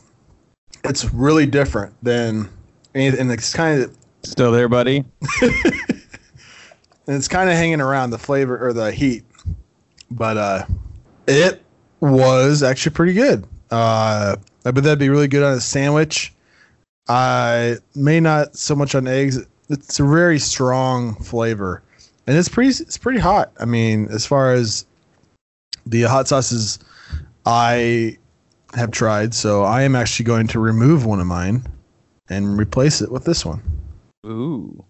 [0.83, 2.49] it's really different than
[2.95, 3.19] anything.
[3.21, 5.05] And it's kind of still there, buddy.
[5.41, 5.53] and
[7.07, 9.23] it's kind of hanging around the flavor or the heat,
[10.09, 10.65] but uh,
[11.27, 11.63] it
[11.99, 13.45] was actually pretty good.
[13.73, 16.31] Uh, I bet that'd be really good on a sandwich.
[17.09, 19.43] I may not so much on eggs.
[19.69, 21.81] It's a very strong flavor,
[22.27, 22.69] and it's pretty.
[22.69, 23.51] It's pretty hot.
[23.59, 24.85] I mean, as far as
[25.87, 26.77] the hot sauces
[27.47, 28.19] I
[28.75, 29.33] have tried.
[29.33, 31.65] So I am actually going to remove one of mine
[32.29, 33.61] and replace it with this one.
[34.25, 34.83] Ooh.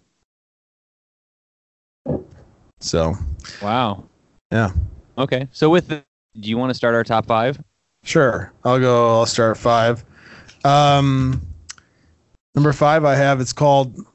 [2.80, 3.16] So
[3.62, 4.04] Wow.
[4.52, 4.72] yeah,
[5.18, 5.48] Okay.
[5.54, 6.04] So with the,
[6.36, 7.58] do you want to start our top five?
[8.04, 8.54] Sure.
[8.64, 9.20] I'll go.
[9.20, 10.04] I'll start five.
[10.64, 11.42] Um,
[12.56, 14.06] number five, I have it's called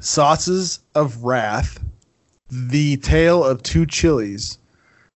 [0.00, 1.78] Sauces of Wrath:
[2.50, 4.58] The Tale of Two Chilies.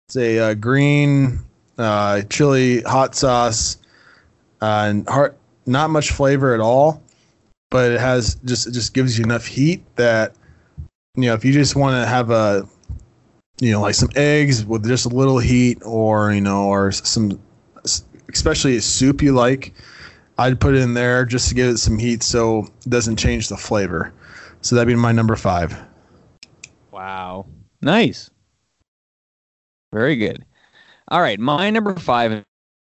[0.08, 1.38] It's a uh, green
[1.78, 3.78] uh, chili hot sauce,
[4.60, 7.02] uh, and heart, not much flavor at all,
[7.70, 10.34] but it has just it just gives you enough heat that
[11.16, 12.68] you know if you just want to have a
[13.60, 17.40] you know like some eggs with just a little heat or you know or some
[18.34, 19.72] especially a soup you like
[20.38, 23.48] i'd put it in there just to give it some heat so it doesn't change
[23.48, 24.12] the flavor
[24.60, 25.76] so that'd be my number five
[26.94, 27.46] Wow.
[27.82, 28.30] Nice.
[29.92, 30.44] Very good.
[31.08, 32.44] All right, my number five.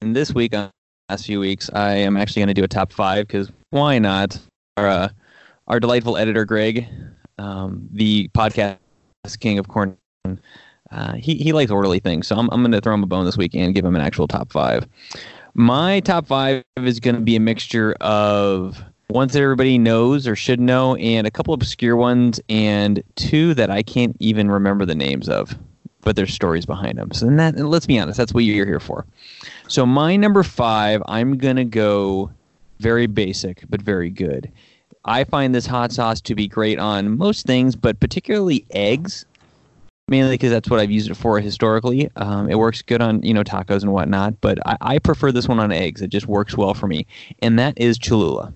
[0.02, 0.69] And this week, on
[1.10, 3.97] the last few weeks, I am actually going to do a top five because why
[3.97, 4.39] not?
[4.78, 5.10] Our uh,
[5.67, 6.88] our delightful editor Greg,
[7.39, 8.78] um, the podcast
[9.39, 9.97] king of corn,
[10.91, 13.26] uh, he he likes orderly things, so I'm I'm going to throw him a bone
[13.26, 14.88] this week and give him an actual top five.
[15.54, 20.36] My top five is going to be a mixture of ones that everybody knows or
[20.36, 24.95] should know, and a couple obscure ones, and two that I can't even remember the
[24.95, 25.58] names of,
[26.02, 27.12] but there's stories behind them.
[27.12, 29.06] So then that, let's be honest, that's what you're here for.
[29.67, 32.32] So my number five, I'm gonna go
[32.80, 34.52] very basic but very good.
[35.06, 39.26] I find this hot sauce to be great on most things, but particularly eggs.
[40.10, 42.10] Mainly because that's what I've used it for historically.
[42.15, 45.48] Um, it works good on you know tacos and whatnot, but I, I prefer this
[45.48, 46.02] one on eggs.
[46.02, 47.06] It just works well for me,
[47.41, 48.54] and that is Cholula.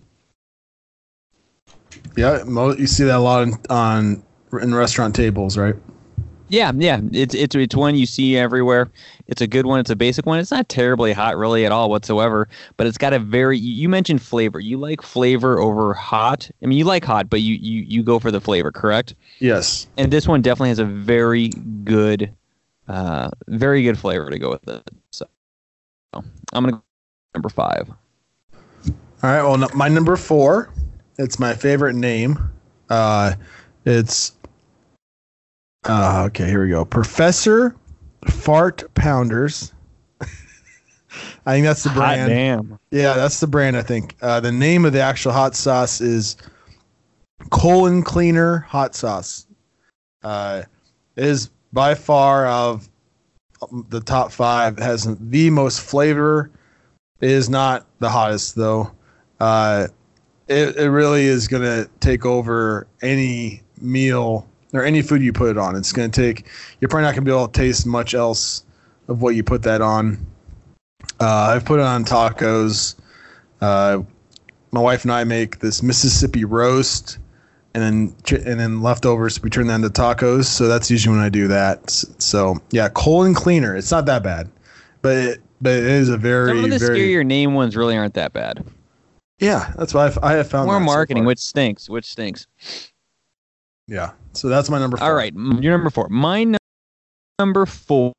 [2.16, 4.24] yeah you see that a lot on, on
[4.62, 5.76] in restaurant tables right
[6.52, 8.92] Yeah, yeah, it's it's it's one you see everywhere.
[9.28, 9.80] It's a good one.
[9.80, 10.38] It's a basic one.
[10.38, 13.58] It's not terribly hot really at all whatsoever, but it's got a very.
[13.58, 14.60] You mentioned flavor.
[14.60, 16.52] You like flavor over hot.
[16.62, 19.16] I mean, you like hot, but you you you go for the flavor, correct?
[19.40, 21.48] yes And this one definitely has a very
[21.86, 22.34] good,
[22.90, 24.84] uh, very good flavor to go with it.
[25.14, 25.26] So,
[26.14, 26.82] I'm gonna go
[27.34, 27.90] number five.
[29.24, 30.74] all right well my number four
[31.18, 32.38] it's my favorite name
[32.90, 33.34] uh
[33.86, 34.34] it's
[35.86, 37.76] uh okay here we go professor
[38.28, 39.74] fart pounders
[41.46, 42.80] i think that's the Hot brand damn.
[42.92, 43.78] Yeah, that's the brand.
[43.78, 46.36] I think uh, the name of the actual hot sauce is
[47.50, 49.48] colon cleaner hot sauce.
[50.24, 50.64] Uh,
[51.16, 52.90] it is by far of
[53.90, 54.78] the top five.
[54.78, 56.52] It has the most flavor.
[57.22, 58.92] It is not the hottest though.
[59.40, 59.88] Uh,
[60.48, 65.58] it it really is gonna take over any meal or any food you put it
[65.58, 65.76] on.
[65.76, 66.46] It's gonna take.
[66.80, 68.64] You're probably not gonna be able to taste much else
[69.08, 70.26] of what you put that on.
[71.20, 72.96] Uh, I've put it on tacos.
[73.60, 74.02] Uh,
[74.72, 77.18] my wife and I make this Mississippi roast,
[77.74, 80.46] and then and then leftovers we turn that into tacos.
[80.46, 81.90] So that's usually when I do that.
[81.90, 83.76] So yeah, colon cleaner.
[83.76, 84.50] It's not that bad,
[85.02, 87.96] but it, but it is a very Some of the very scarier name ones really
[87.98, 88.64] aren't that bad.
[89.40, 89.74] yeah.
[89.78, 91.28] That's why I've, I have found More that so marketing, far.
[91.28, 91.90] which stinks.
[91.90, 92.48] Which stinks.
[93.92, 94.12] Yeah.
[94.32, 94.96] So that's my number.
[94.96, 95.08] Four.
[95.08, 96.08] All right, your number four.
[96.10, 96.58] My num-
[97.38, 98.14] number four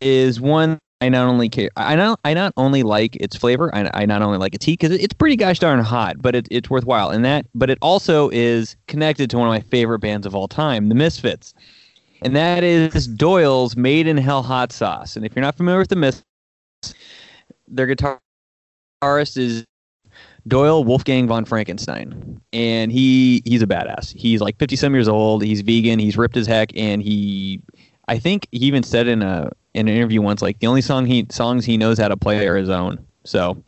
[0.00, 1.70] is one I not only care.
[1.76, 3.74] I not I not only like its flavor.
[3.74, 6.46] I, I not only like its heat because it's pretty gosh darn hot, but it,
[6.50, 7.10] it's worthwhile.
[7.10, 10.46] And that, but it also is connected to one of my favorite bands of all
[10.46, 11.54] time, the Misfits,
[12.22, 15.16] and that is Doyle's Made in Hell hot sauce.
[15.16, 16.24] And if you're not familiar with the Misfits,
[17.66, 19.64] their guitarist is
[20.48, 24.14] Doyle Wolfgang von Frankenstein, and he he's a badass.
[24.16, 25.42] He's like 50 some years old.
[25.42, 25.98] He's vegan.
[25.98, 27.60] He's ripped as heck, and he,
[28.08, 31.06] I think he even said in a in an interview once, like the only song
[31.06, 33.04] he songs he knows how to play are his own.
[33.24, 33.62] So,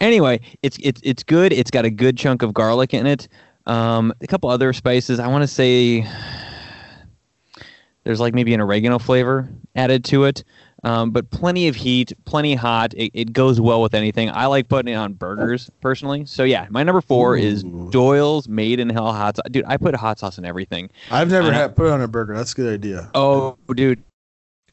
[0.00, 1.52] anyway, it's it's it's good.
[1.52, 3.28] It's got a good chunk of garlic in it.
[3.66, 5.20] Um, a couple other spices.
[5.20, 6.06] I want to say
[8.04, 10.44] there's like maybe an oregano flavor added to it.
[10.84, 12.92] Um, but plenty of heat, plenty hot.
[12.94, 14.30] It, it goes well with anything.
[14.30, 16.26] I like putting it on burgers personally.
[16.26, 19.46] So yeah, my number four is Doyle's Made in Hell hot sauce.
[19.50, 20.90] Dude, I put hot sauce in everything.
[21.10, 22.36] I've never I had put it on a burger.
[22.36, 23.10] That's a good idea.
[23.14, 24.02] Oh, dude,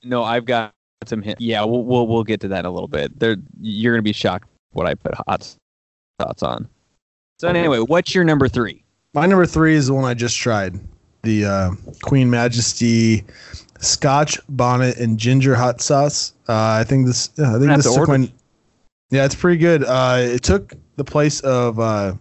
[0.04, 0.74] no, I've got
[1.06, 1.40] some hint.
[1.40, 3.18] Yeah, we'll we'll we'll get to that in a little bit.
[3.18, 5.44] There, you're gonna be shocked what I put hot
[6.20, 6.68] sauce on.
[7.40, 8.84] So anyway, what's your number three?
[9.14, 10.80] My number three is the one I just tried.
[11.24, 11.72] The uh,
[12.04, 13.24] Queen Majesty
[13.82, 16.34] Scotch bonnet and ginger hot sauce.
[16.48, 17.32] Uh, I think this.
[17.36, 18.32] Yeah, I think this took my.
[19.10, 19.84] Yeah, it's pretty good.
[19.84, 22.14] Uh, it took the place of uh,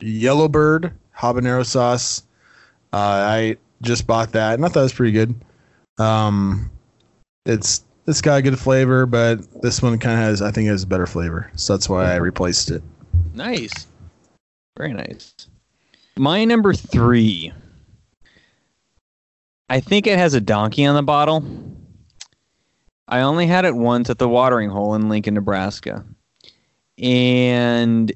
[0.00, 2.22] Yellowbird habanero sauce.
[2.92, 5.34] Uh, I just bought that, and I thought it was pretty good.
[5.98, 6.70] Um,
[7.46, 10.70] it's this got a good flavor, but this one kind of has, I think, it
[10.70, 11.50] has a better flavor.
[11.56, 12.82] So that's why I replaced it.
[13.34, 13.86] Nice.
[14.76, 15.34] Very nice.
[16.16, 17.52] My number three.
[19.70, 21.44] I think it has a donkey on the bottle.
[23.06, 26.04] I only had it once at the watering hole in Lincoln, Nebraska.
[26.98, 28.12] And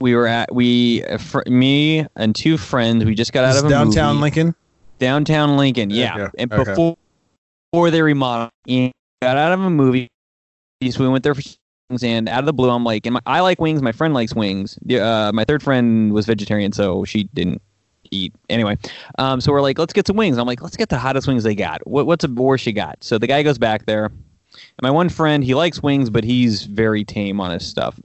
[0.00, 3.68] we were at we fr- me and two friends we just got out of a
[3.70, 4.22] downtown movie.
[4.22, 4.54] Lincoln.
[4.98, 5.90] downtown Lincoln.
[5.90, 6.64] Yeah, Okay, and okay.
[6.70, 6.96] before
[7.72, 10.08] before they remodeled, and got out of a movie.
[10.90, 11.42] So we went there for
[11.88, 13.80] wings, and out of the blue, I'm like, and my, I like wings.
[13.80, 14.78] My friend likes wings.
[14.90, 17.62] Uh, my third friend was vegetarian, so she didn't
[18.12, 18.76] eat anyway.
[19.18, 20.38] Um, so we're like, let's get some wings.
[20.38, 21.84] I'm like, let's get the hottest wings they got.
[21.86, 23.02] What, what's a worst you got?
[23.02, 24.06] So the guy goes back there.
[24.06, 27.98] And my one friend, he likes wings, but he's very tame on his stuff.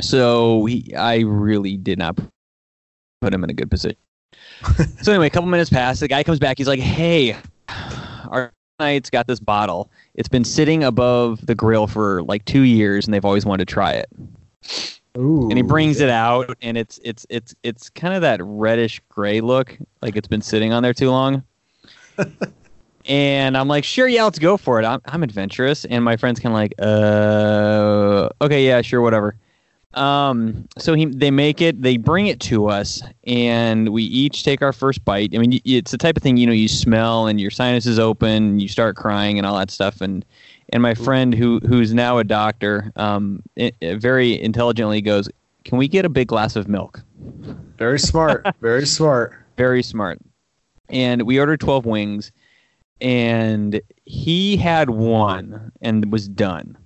[0.00, 2.18] So he, I really did not
[3.20, 3.98] put him in a good position.
[5.02, 6.00] so anyway, a couple minutes pass.
[6.00, 6.58] The guy comes back.
[6.58, 7.36] He's like, "Hey,
[8.28, 9.90] our night's got this bottle.
[10.14, 13.72] It's been sitting above the grill for like two years, and they've always wanted to
[13.72, 14.08] try it."
[15.16, 15.48] Ooh.
[15.48, 19.40] And he brings it out, and it's it's it's it's kind of that reddish gray
[19.40, 21.44] look, like it's been sitting on there too long.
[23.06, 24.84] and I'm like, "Sure, yeah, let's go for it.
[24.84, 29.36] I'm I'm adventurous." And my friend's kind of like, "Uh, okay, yeah, sure, whatever."
[29.94, 34.62] Um, so he they make it, they bring it to us, and we each take
[34.62, 35.32] our first bite.
[35.34, 38.58] I mean, it's the type of thing you know you smell, and your sinuses open,
[38.58, 40.00] you start crying, and all that stuff.
[40.00, 40.24] And
[40.74, 45.28] and my friend who who's now a doctor, um, i i- very intelligently goes,
[45.64, 47.02] "Can we get a big glass of milk?"
[47.78, 48.44] Very smart.
[48.60, 49.32] Very smart.
[49.56, 50.18] Very smart.
[50.90, 52.30] And we ordered twelve wings,
[53.00, 56.76] and he had one and was done.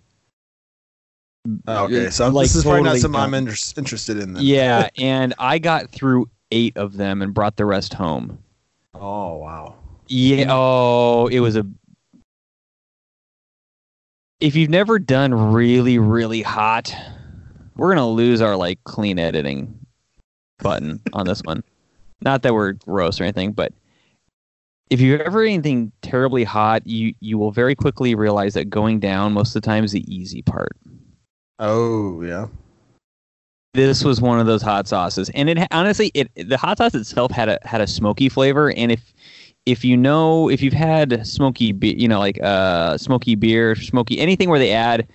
[1.67, 4.35] Okay, so Like, this is probably not totally something I'm inter- interested in.
[4.35, 4.45] Then.
[4.45, 8.39] Yeah, and I got through eight of them and brought the rest home.
[8.95, 9.75] Oh wow.
[10.09, 10.47] Yeah.
[10.51, 11.67] Oh, it was a.
[14.41, 16.95] If you've never done really, really hot,
[17.77, 19.79] we're gonna lose our like clean editing
[20.61, 21.65] button on this one.
[22.21, 23.73] Not that we're gross or anything, but
[24.91, 29.33] if you ever anything terribly hot, you you will very quickly realize that going down
[29.33, 30.77] most of the time is the easy part.
[31.59, 32.47] Oh yeah.
[33.75, 37.31] this was one of those hot sauces and it honestly it the hot sauce itself
[37.33, 39.13] had a had a smoky flavor and if
[39.69, 44.19] if you know if you've had smoky be- you know like uh smoky beer smoky
[44.19, 45.07] anything where they add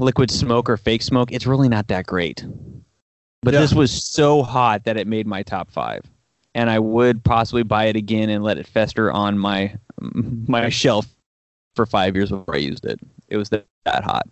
[0.00, 2.44] liquid smoke or fake smoke it's really not that great.
[3.42, 3.60] But Yeah.
[3.60, 6.02] this was so hot that it made my top 5
[6.54, 9.74] and I would possibly buy it again and let it fester on my
[10.48, 11.06] my shelf
[11.76, 12.98] for 5 years before I used it.
[13.28, 14.26] It was that, that hot.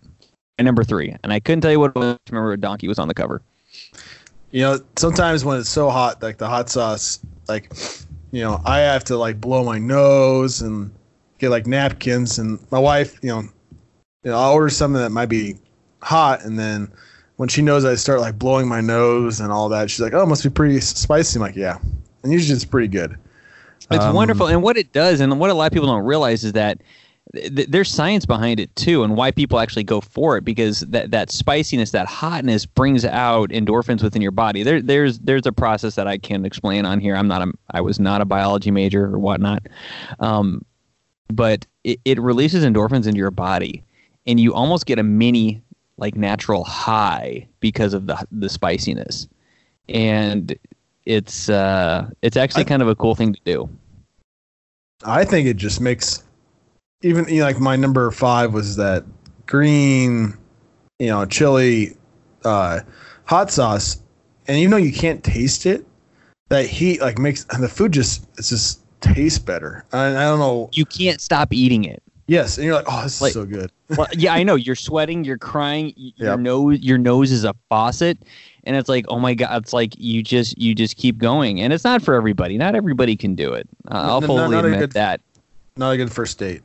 [0.57, 2.17] And number 3 and I couldn't tell you what it was.
[2.29, 3.41] Remember a donkey was on the cover.
[4.51, 7.73] You know, sometimes when it's so hot, like the hot sauce, like,
[8.33, 10.91] you know, I have to like blow my nose and
[11.37, 12.39] get like napkins.
[12.39, 13.41] And my wife, you know,
[14.23, 15.55] you know, I'll order something that might be
[16.01, 16.91] hot, and then
[17.35, 20.23] when she knows I start like blowing my nose and all that, she's like, "Oh,
[20.23, 21.77] it must be pretty spicy." I'm like, "Yeah,"
[22.23, 23.17] and usually it's pretty good.
[23.91, 26.43] It's Um, wonderful, and what it does, and what a lot of people don't realize
[26.43, 26.79] is that
[27.33, 30.81] th- th- there's science behind it too, and why people actually go for it because
[30.81, 34.63] that that spiciness, that hotness, brings out endorphins within your body.
[34.63, 37.15] There, there's there's a process that I can explain on here.
[37.15, 39.63] I'm not a, I was not a biology major or whatnot,
[40.19, 40.63] um,
[41.29, 43.83] but it, it releases endorphins into your body,
[44.25, 45.61] and you almost get a mini
[45.97, 49.27] like natural high because of the the spiciness,
[49.89, 50.55] and
[51.05, 53.69] it's uh it's actually kind of a cool thing to do.
[55.05, 56.23] I think it just makes
[57.03, 59.03] even you know, like my number five was that
[59.45, 60.33] green,
[60.99, 61.95] you know, chili
[62.45, 62.79] uh,
[63.25, 64.01] hot sauce,
[64.47, 65.85] and even though you can't taste it,
[66.49, 69.85] that heat like makes and the food just it just tastes better.
[69.93, 70.69] I, I don't know.
[70.73, 72.01] you can't stop eating it.
[72.27, 73.69] Yes, and you're like, oh, this Like- is so good.
[73.97, 74.55] Well, yeah, I know.
[74.55, 75.23] You're sweating.
[75.23, 75.93] You're crying.
[75.95, 76.39] Your Yep.
[76.39, 78.17] nose, your nose is a faucet,
[78.63, 81.71] and it's like, oh my god, it's like you just, you just keep going, and
[81.71, 82.57] it's not for everybody.
[82.57, 83.67] Not everybody can do it.
[83.91, 85.21] Uh, I'll No, no, fully not admit good- that.
[85.77, 86.63] Not a good first date.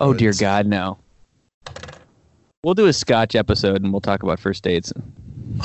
[0.00, 0.98] Oh dear God, no.
[2.62, 4.92] We'll do a Scotch episode, and we'll talk about first dates.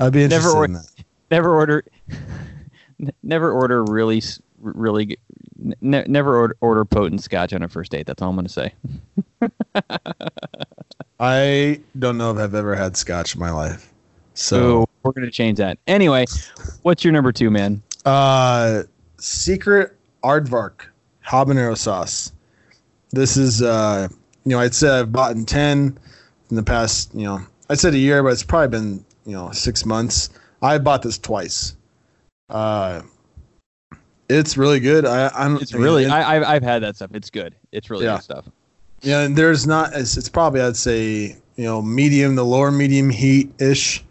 [0.00, 0.86] I'd be Never interested or- in that.
[1.30, 1.84] Never order,
[3.24, 4.22] never order really,
[4.60, 5.18] really,
[5.58, 8.06] ne- never order, order potent Scotch on a first date.
[8.06, 8.72] That's all I'm gonna say.
[11.18, 13.92] I don't know if I've ever had scotch in my life.
[14.34, 15.78] So, So we're gonna change that.
[15.86, 16.26] Anyway,
[16.82, 17.82] what's your number two, man?
[18.04, 18.84] uh,
[19.18, 20.82] secret aardvark
[21.26, 22.30] habanero sauce.
[23.16, 24.08] This is, uh,
[24.44, 25.98] you know, I'd say I've bought in 10
[26.50, 27.40] in the past, you know,
[27.70, 30.30] I said a year, but it's probably been, you know, six months.
[30.62, 31.74] I bought this twice.
[32.50, 33.02] Uh,
[34.28, 35.06] It's really good.
[35.06, 35.56] I, I'm.
[35.56, 36.06] It's really.
[36.06, 37.10] I, I've I've had that stuff.
[37.14, 37.54] It's good.
[37.72, 38.16] It's really Yeah.
[38.16, 38.44] good stuff.
[39.02, 39.92] Yeah, and there's not.
[39.94, 44.04] It's, it's probably I'd say you know medium, the lower medium heat ish,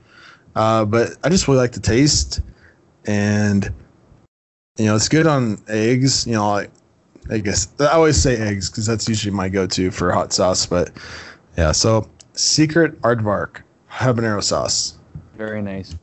[0.56, 2.40] uh, but I just really like the taste,
[3.06, 3.66] and
[4.78, 6.26] you know it's good on eggs.
[6.26, 6.72] You know, like
[7.30, 10.66] I guess I always say eggs because that's usually my go-to for hot sauce.
[10.66, 10.92] But
[11.58, 13.62] yeah, so secret aardvark
[13.92, 14.98] habanero sauce.
[15.36, 15.98] Very nice.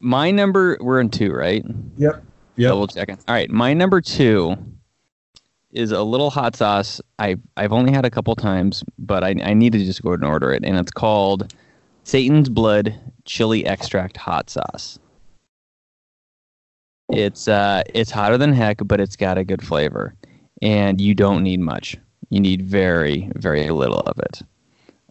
[0.00, 0.78] My number.
[0.80, 1.64] We're in two, right?
[1.98, 2.24] Yep.
[2.56, 2.68] Yep.
[2.68, 3.18] Double checking.
[3.28, 4.56] All right, my number two
[5.72, 7.00] is a little hot sauce.
[7.18, 10.24] I I've only had a couple times, but I I need to just go and
[10.24, 11.54] order it, and it's called
[12.04, 14.98] Satan's Blood Chili Extract Hot Sauce.
[17.12, 20.14] It's uh it's hotter than heck, but it's got a good flavor,
[20.62, 21.96] and you don't need much.
[22.30, 24.42] You need very very little of it.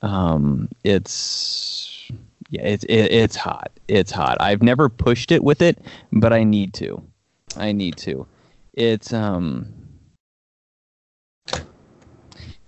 [0.02, 2.10] Um, it's
[2.50, 3.72] yeah, it's it, it's hot.
[3.88, 4.38] It's hot.
[4.40, 5.80] I've never pushed it with it,
[6.12, 7.04] but I need to.
[7.58, 8.26] I need to.
[8.74, 9.74] It's um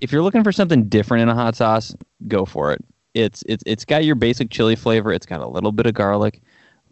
[0.02, 1.96] if you're looking for something different in a hot sauce,
[2.28, 2.84] go for it.
[3.14, 5.14] It's it's it's got your basic chili flavor.
[5.14, 6.42] It's got a little bit of garlic,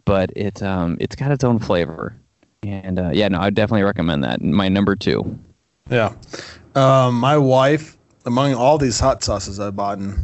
[0.04, 2.16] but it's um it's got its own flavor.
[2.62, 4.42] And uh, yeah, no, I definitely recommend that.
[4.42, 5.38] My number two.
[5.88, 6.12] Yeah.
[6.74, 7.96] Um, my wife,
[8.26, 10.18] among all these hot sauces I bought, in,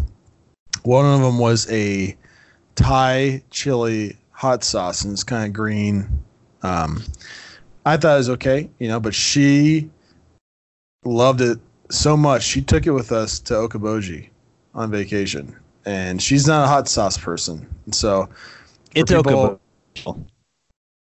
[0.83, 2.17] one of them was a
[2.75, 6.07] Thai chili hot sauce, and it's kind of green.
[6.63, 7.03] Um,
[7.87, 9.91] I thought it was okay, you know, but she
[11.05, 11.59] loved it
[11.91, 12.43] so much.
[12.43, 14.29] She took it with us to Okoboji
[14.75, 15.57] on vacation,
[15.87, 18.29] and she's not a hot sauce person, so
[18.95, 19.59] It's people-
[19.95, 20.27] Okabo.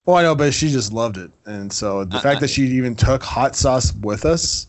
[0.07, 2.62] Well, I know, but she just loved it, and so the Uh, fact that she
[2.62, 4.68] even took hot sauce with us,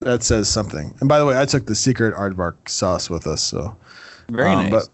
[0.00, 0.94] that says something.
[1.00, 3.76] And by the way, I took the secret aardvark sauce with us, so
[4.28, 4.70] Very um, nice.
[4.70, 4.88] But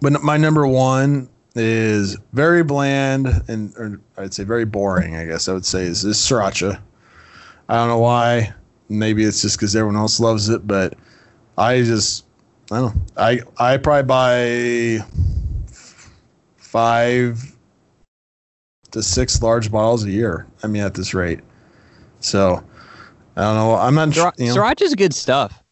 [0.00, 5.16] but my number one is very bland and or I'd say very boring.
[5.16, 6.78] I guess I would say is, is sriracha.
[7.68, 8.52] I don't know why.
[8.88, 10.94] Maybe it's just because everyone else loves it, but
[11.58, 12.24] I just
[12.70, 13.02] I don't know.
[13.16, 15.04] I I probably buy
[16.56, 17.55] five
[18.96, 20.46] to six large bottles a year.
[20.62, 21.40] I mean, at this rate.
[22.20, 22.62] So
[23.36, 23.74] I don't know.
[23.76, 24.08] I'm not.
[24.08, 25.62] Sriracha you know, Sriracha's good stuff.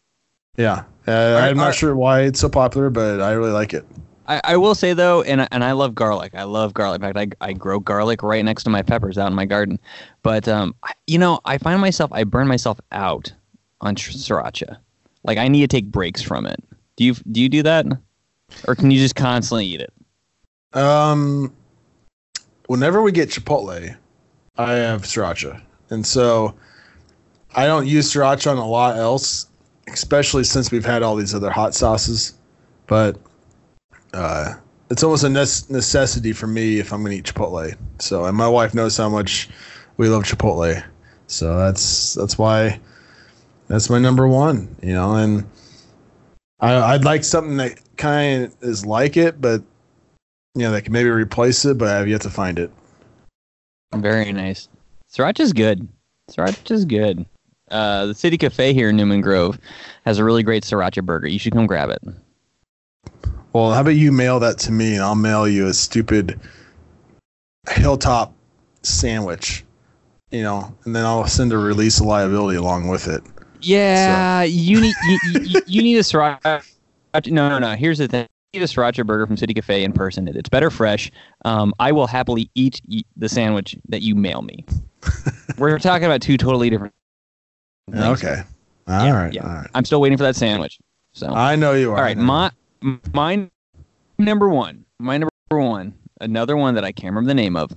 [0.57, 3.85] yeah, uh, I'm are- not sure why it's so popular, but I really like it.
[4.27, 6.33] I, I will say though, and and I love garlic.
[6.33, 7.01] I love garlic.
[7.01, 9.79] In fact, I, I grow garlic right next to my peppers out in my garden.
[10.23, 10.75] But um,
[11.07, 13.31] you know, I find myself I burn myself out
[13.81, 14.77] on sriracha.
[15.23, 16.63] Like I need to take breaks from it.
[16.95, 17.85] Do you do you do that,
[18.67, 19.93] or can you just constantly eat it?
[20.73, 21.53] Um,
[22.67, 23.95] whenever we get Chipotle,
[24.57, 26.55] I have sriracha, and so
[27.55, 29.47] I don't use sriracha on a lot else,
[29.87, 32.33] especially since we've had all these other hot sauces.
[32.87, 33.17] But
[34.13, 34.55] uh,
[34.89, 37.75] it's almost a necessity for me if I'm gonna eat Chipotle.
[37.99, 39.49] So, and my wife knows how much
[39.97, 40.83] we love Chipotle,
[41.27, 42.79] so that's that's why
[43.67, 44.75] that's my number one.
[44.81, 45.45] You know, and
[46.59, 49.61] I, I'd like something that kind of is like it, but
[50.55, 52.71] you know, they can maybe replace it, but I have yet to find it.
[53.93, 54.69] Very nice.
[55.11, 55.87] Sriracha's good.
[56.31, 57.25] Sriracha's good.
[57.69, 59.59] Uh, the City Cafe here in Newman Grove
[60.05, 61.27] has a really great sriracha burger.
[61.27, 62.01] You should come grab it.
[63.53, 66.39] Well, how about you mail that to me and I'll mail you a stupid
[67.69, 68.33] hilltop
[68.81, 69.63] sandwich,
[70.31, 73.23] you know, and then I'll send a release of liability along with it.
[73.61, 76.63] Yeah, you need you, you, you need a sriracha.
[77.27, 77.75] No, no, no.
[77.75, 78.27] Here's the thing.
[78.61, 80.27] A sriracha burger from City Cafe in person.
[80.27, 81.11] It's better fresh.
[81.43, 84.65] Um, I will happily eat, eat the sandwich that you mail me.
[85.57, 86.93] We're talking about two totally different.
[87.91, 88.03] things.
[88.03, 88.41] Okay.
[88.87, 89.33] All right.
[89.33, 89.43] Yeah.
[89.43, 89.69] All right.
[89.73, 90.79] I'm still waiting for that sandwich.
[91.13, 91.27] So.
[91.27, 91.97] I know you are.
[91.97, 92.51] All right, my
[93.13, 93.49] my
[94.19, 97.71] number one, my number one, another one that I can't remember the name of.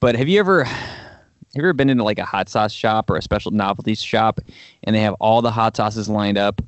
[0.00, 3.16] But have you ever have you ever been into like a hot sauce shop or
[3.16, 4.40] a special novelty shop,
[4.82, 6.60] and they have all the hot sauces lined up,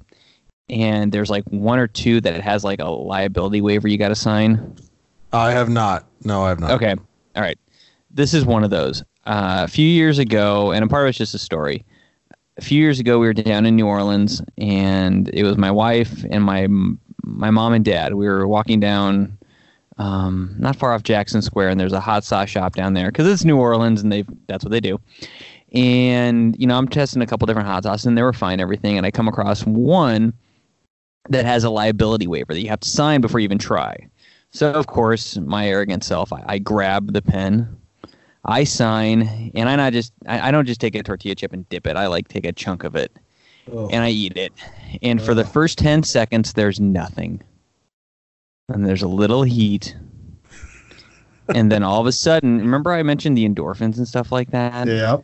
[0.68, 4.08] and there's like one or two that it has like a liability waiver you got
[4.08, 4.76] to sign.
[5.32, 6.06] I have not.
[6.24, 6.72] No, I have not.
[6.72, 6.94] Okay.
[7.36, 7.58] All right.
[8.10, 9.02] This is one of those.
[9.24, 11.84] Uh, a few years ago, and a part of it's just a story.
[12.58, 16.24] A few years ago, we were down in New Orleans, and it was my wife
[16.30, 16.68] and my
[17.22, 18.14] my mom and dad.
[18.14, 19.36] We were walking down,
[19.98, 23.26] um, not far off Jackson Square, and there's a hot sauce shop down there because
[23.26, 24.98] it's New Orleans, and they that's what they do.
[25.72, 28.96] And you know, I'm testing a couple different hot sauces, and they were fine, everything.
[28.96, 30.32] And I come across one
[31.30, 34.08] that has a liability waiver that you have to sign before you even try.
[34.50, 37.76] So of course, my arrogant self, I, I grab the pen,
[38.44, 41.68] I sign, and I not just I, I don't just take a tortilla chip and
[41.68, 41.96] dip it.
[41.96, 43.12] I like take a chunk of it
[43.72, 43.88] Oh.
[43.88, 44.52] and I eat it.
[45.02, 47.42] And for the first ten seconds, there's nothing,
[48.68, 49.96] and there's a little heat,
[51.54, 54.86] and then all of a sudden, remember I mentioned the endorphins and stuff like that?
[54.86, 55.16] Yeah.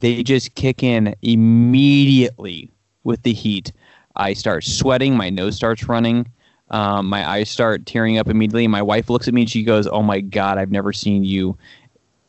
[0.00, 2.70] They just kick in immediately
[3.04, 3.72] with the heat.
[4.16, 6.26] I start sweating, my nose starts running,
[6.70, 8.66] um, my eyes start tearing up immediately.
[8.68, 11.58] My wife looks at me and she goes, "Oh my god, I've never seen you,"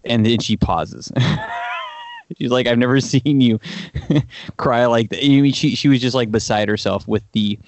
[0.03, 1.11] and then she pauses.
[2.37, 3.59] She's like, "I've never seen you
[4.57, 7.59] cry like that." You mean she she was just like beside herself with the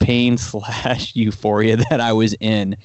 [0.00, 2.76] pain slash euphoria that I was in.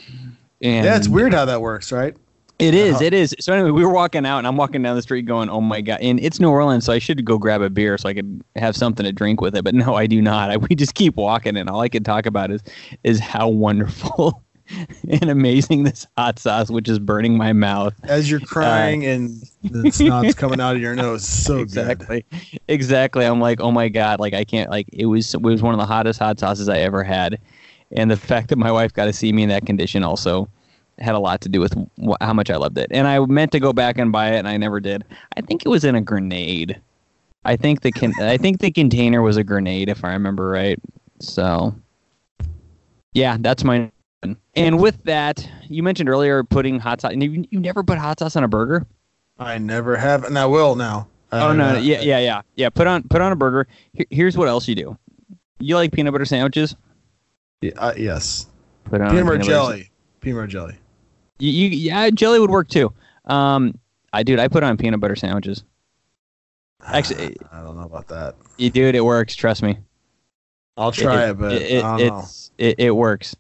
[0.62, 2.16] And Yeah, it's weird how that works, right?
[2.60, 2.96] It is.
[2.96, 3.06] Uh-huh.
[3.06, 3.36] It is.
[3.40, 5.82] So anyway, we were walking out, and I'm walking down the street, going, "Oh my
[5.82, 8.44] god!" And it's New Orleans, so I should go grab a beer so I could
[8.56, 9.64] have something to drink with it.
[9.64, 10.50] But no, I do not.
[10.52, 12.62] I, we just keep walking, and all I can talk about is
[13.04, 14.44] is how wonderful
[15.10, 17.94] and amazing this hot sauce, which is burning my mouth.
[18.04, 21.28] As you're crying and the snot's coming out of your nose.
[21.28, 21.62] So good.
[21.62, 22.26] exactly,
[22.68, 23.26] exactly.
[23.26, 24.20] I'm like, oh my god!
[24.20, 24.70] Like I can't.
[24.70, 25.34] Like it was.
[25.34, 27.40] It was one of the hottest hot sauces I ever had,
[27.92, 30.50] and the fact that my wife got to see me in that condition also
[31.00, 31.74] had a lot to do with
[32.04, 32.88] wh- how much I loved it.
[32.92, 35.04] And I meant to go back and buy it, and I never did.
[35.36, 36.80] I think it was in a grenade.
[37.46, 40.80] I think the con- I think the container was a grenade, if I remember right.
[41.20, 41.76] So,
[43.14, 43.92] yeah, that's my.
[44.56, 47.14] And with that, you mentioned earlier putting hot sauce.
[47.16, 48.86] You, you never put hot sauce on a burger.
[49.40, 51.08] I never have, and I will now.
[51.32, 52.70] Oh Uh, no, no, yeah, yeah, yeah, yeah.
[52.70, 53.68] Put on put on a burger.
[53.94, 54.98] Here, here's what else you do.
[55.60, 56.76] You like peanut butter sandwiches?
[57.62, 58.48] yeah, uh, yes.
[58.86, 59.92] Put on Peanut butter- jelly.
[60.22, 60.76] Peanut butter jelly.
[61.40, 62.94] You, you, yeah, jelly would work too.
[63.26, 63.78] Um,
[64.14, 65.64] I dude, I put on peanut butter sandwiches.
[66.86, 68.36] Actually, I don't know about that.
[68.58, 69.36] you dude, it works.
[69.36, 69.78] Trust me.
[70.78, 72.20] I'll try it, but it, I don't know.
[72.20, 73.36] it's it, it works.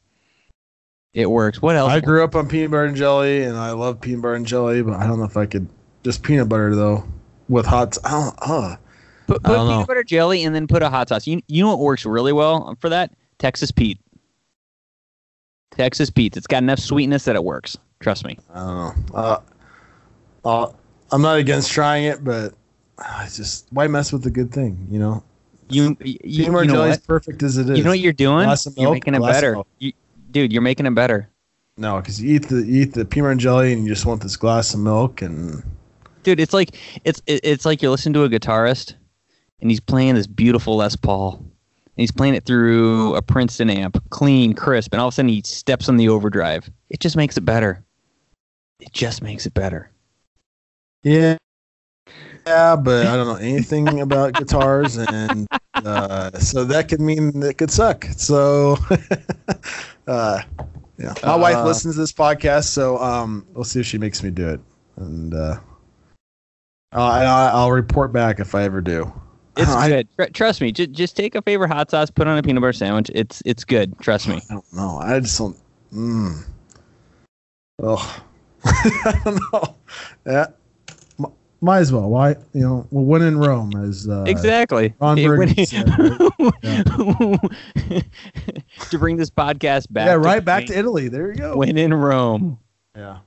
[1.13, 1.61] It works.
[1.61, 1.91] What else?
[1.91, 4.81] I grew up on peanut butter and jelly, and I love peanut butter and jelly,
[4.81, 5.67] but I don't know if I could
[6.03, 7.03] just peanut butter though
[7.47, 7.89] with hot.
[7.89, 8.35] s- I don't.
[8.41, 8.75] Uh,
[9.27, 9.85] put I don't peanut know.
[9.85, 11.25] butter jelly and then put a hot sauce.
[11.25, 13.13] You you know what works really well for that?
[13.39, 13.99] Texas Pete.
[15.71, 16.35] Texas Pete.
[16.37, 17.77] It's got enough sweetness that it works.
[17.99, 18.37] Trust me.
[18.53, 19.15] I don't know.
[19.15, 19.39] Uh,
[20.45, 20.71] uh,
[21.11, 22.53] I'm not against trying it, but
[22.97, 25.23] I just why mess with a good thing, you know?
[25.69, 26.89] You you, you know jelly what?
[26.91, 27.77] is perfect as it is.
[27.77, 28.47] You know what you're doing?
[28.49, 29.61] Of you're making it better.
[29.79, 29.91] You,
[30.31, 31.29] dude, you're making it better.
[31.75, 34.21] No, because you eat the you eat the peanut and jelly, and you just want
[34.21, 35.63] this glass of milk, and
[36.23, 38.95] Dude, it's like it's it's like you're listening to a guitarist
[39.61, 41.37] and he's playing this beautiful Les Paul.
[41.37, 45.29] And he's playing it through a Princeton amp, clean, crisp, and all of a sudden
[45.29, 46.69] he steps on the overdrive.
[46.89, 47.83] It just makes it better.
[48.79, 49.89] It just makes it better.
[51.03, 51.37] yeah,
[52.45, 57.57] yeah, but I don't know anything about guitars, and uh, so that could mean it
[57.57, 58.05] could suck.
[58.15, 58.77] So,
[60.07, 60.41] uh,
[60.97, 64.21] yeah, my Uh, wife listens to this podcast, so um, we'll see if she makes
[64.23, 64.59] me do it,
[64.97, 65.59] and uh,
[66.93, 69.11] I, I- I'll report back if I ever do.
[69.57, 70.07] It's I- good.
[70.17, 70.71] Tr- trust me.
[70.71, 73.09] Just just take a favorite hot sauce, put on a peanut butter sandwich.
[73.15, 73.97] It's it's good.
[73.99, 74.39] Trust me.
[74.49, 74.97] I don't know.
[75.01, 75.57] I just don't.
[75.93, 76.43] Mm.
[77.79, 78.23] Oh,
[79.05, 79.75] I don't know.
[80.25, 80.47] Yeah,
[81.19, 82.09] M- might as well.
[82.09, 82.31] Why?
[82.53, 84.93] You know, well, when in Rome, as uh, exactly.
[84.99, 85.85] Ron It- Burgundy when- said,
[88.89, 90.07] to bring this podcast back.
[90.07, 91.07] yeah, to right back when- to Italy.
[91.07, 91.57] There you go.
[91.57, 92.59] when in Rome.
[92.95, 93.19] Yeah,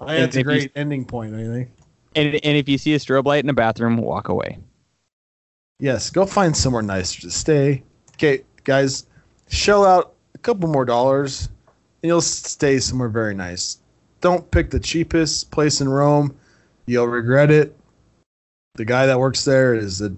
[0.00, 1.34] I think that's a if you- great ending point.
[1.34, 1.70] I think.
[2.14, 4.58] And and if you see a strobe light in a bathroom, walk away.
[5.78, 7.82] Yes, go find somewhere nicer to stay.
[8.14, 9.06] Okay, guys,
[9.48, 11.48] shell out a couple more dollars,
[12.02, 13.78] and you'll stay somewhere very nice.
[14.26, 16.34] Don't pick the cheapest place in Rome;
[16.86, 17.76] you'll regret it.
[18.74, 20.16] The guy that works there is a,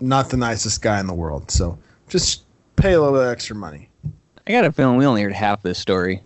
[0.00, 1.76] not the nicest guy in the world, so
[2.08, 2.44] just
[2.76, 3.90] pay a little bit extra money.
[4.46, 6.22] I got a feeling we only heard half this story.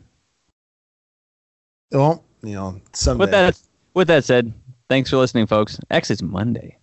[1.90, 3.22] Well, you know, someday.
[3.22, 3.60] With that
[3.94, 4.52] with that said,
[4.88, 5.80] thanks for listening, folks.
[5.90, 6.78] Actually, it's Monday.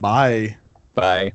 [0.00, 0.56] Bye.
[0.94, 1.34] Bye.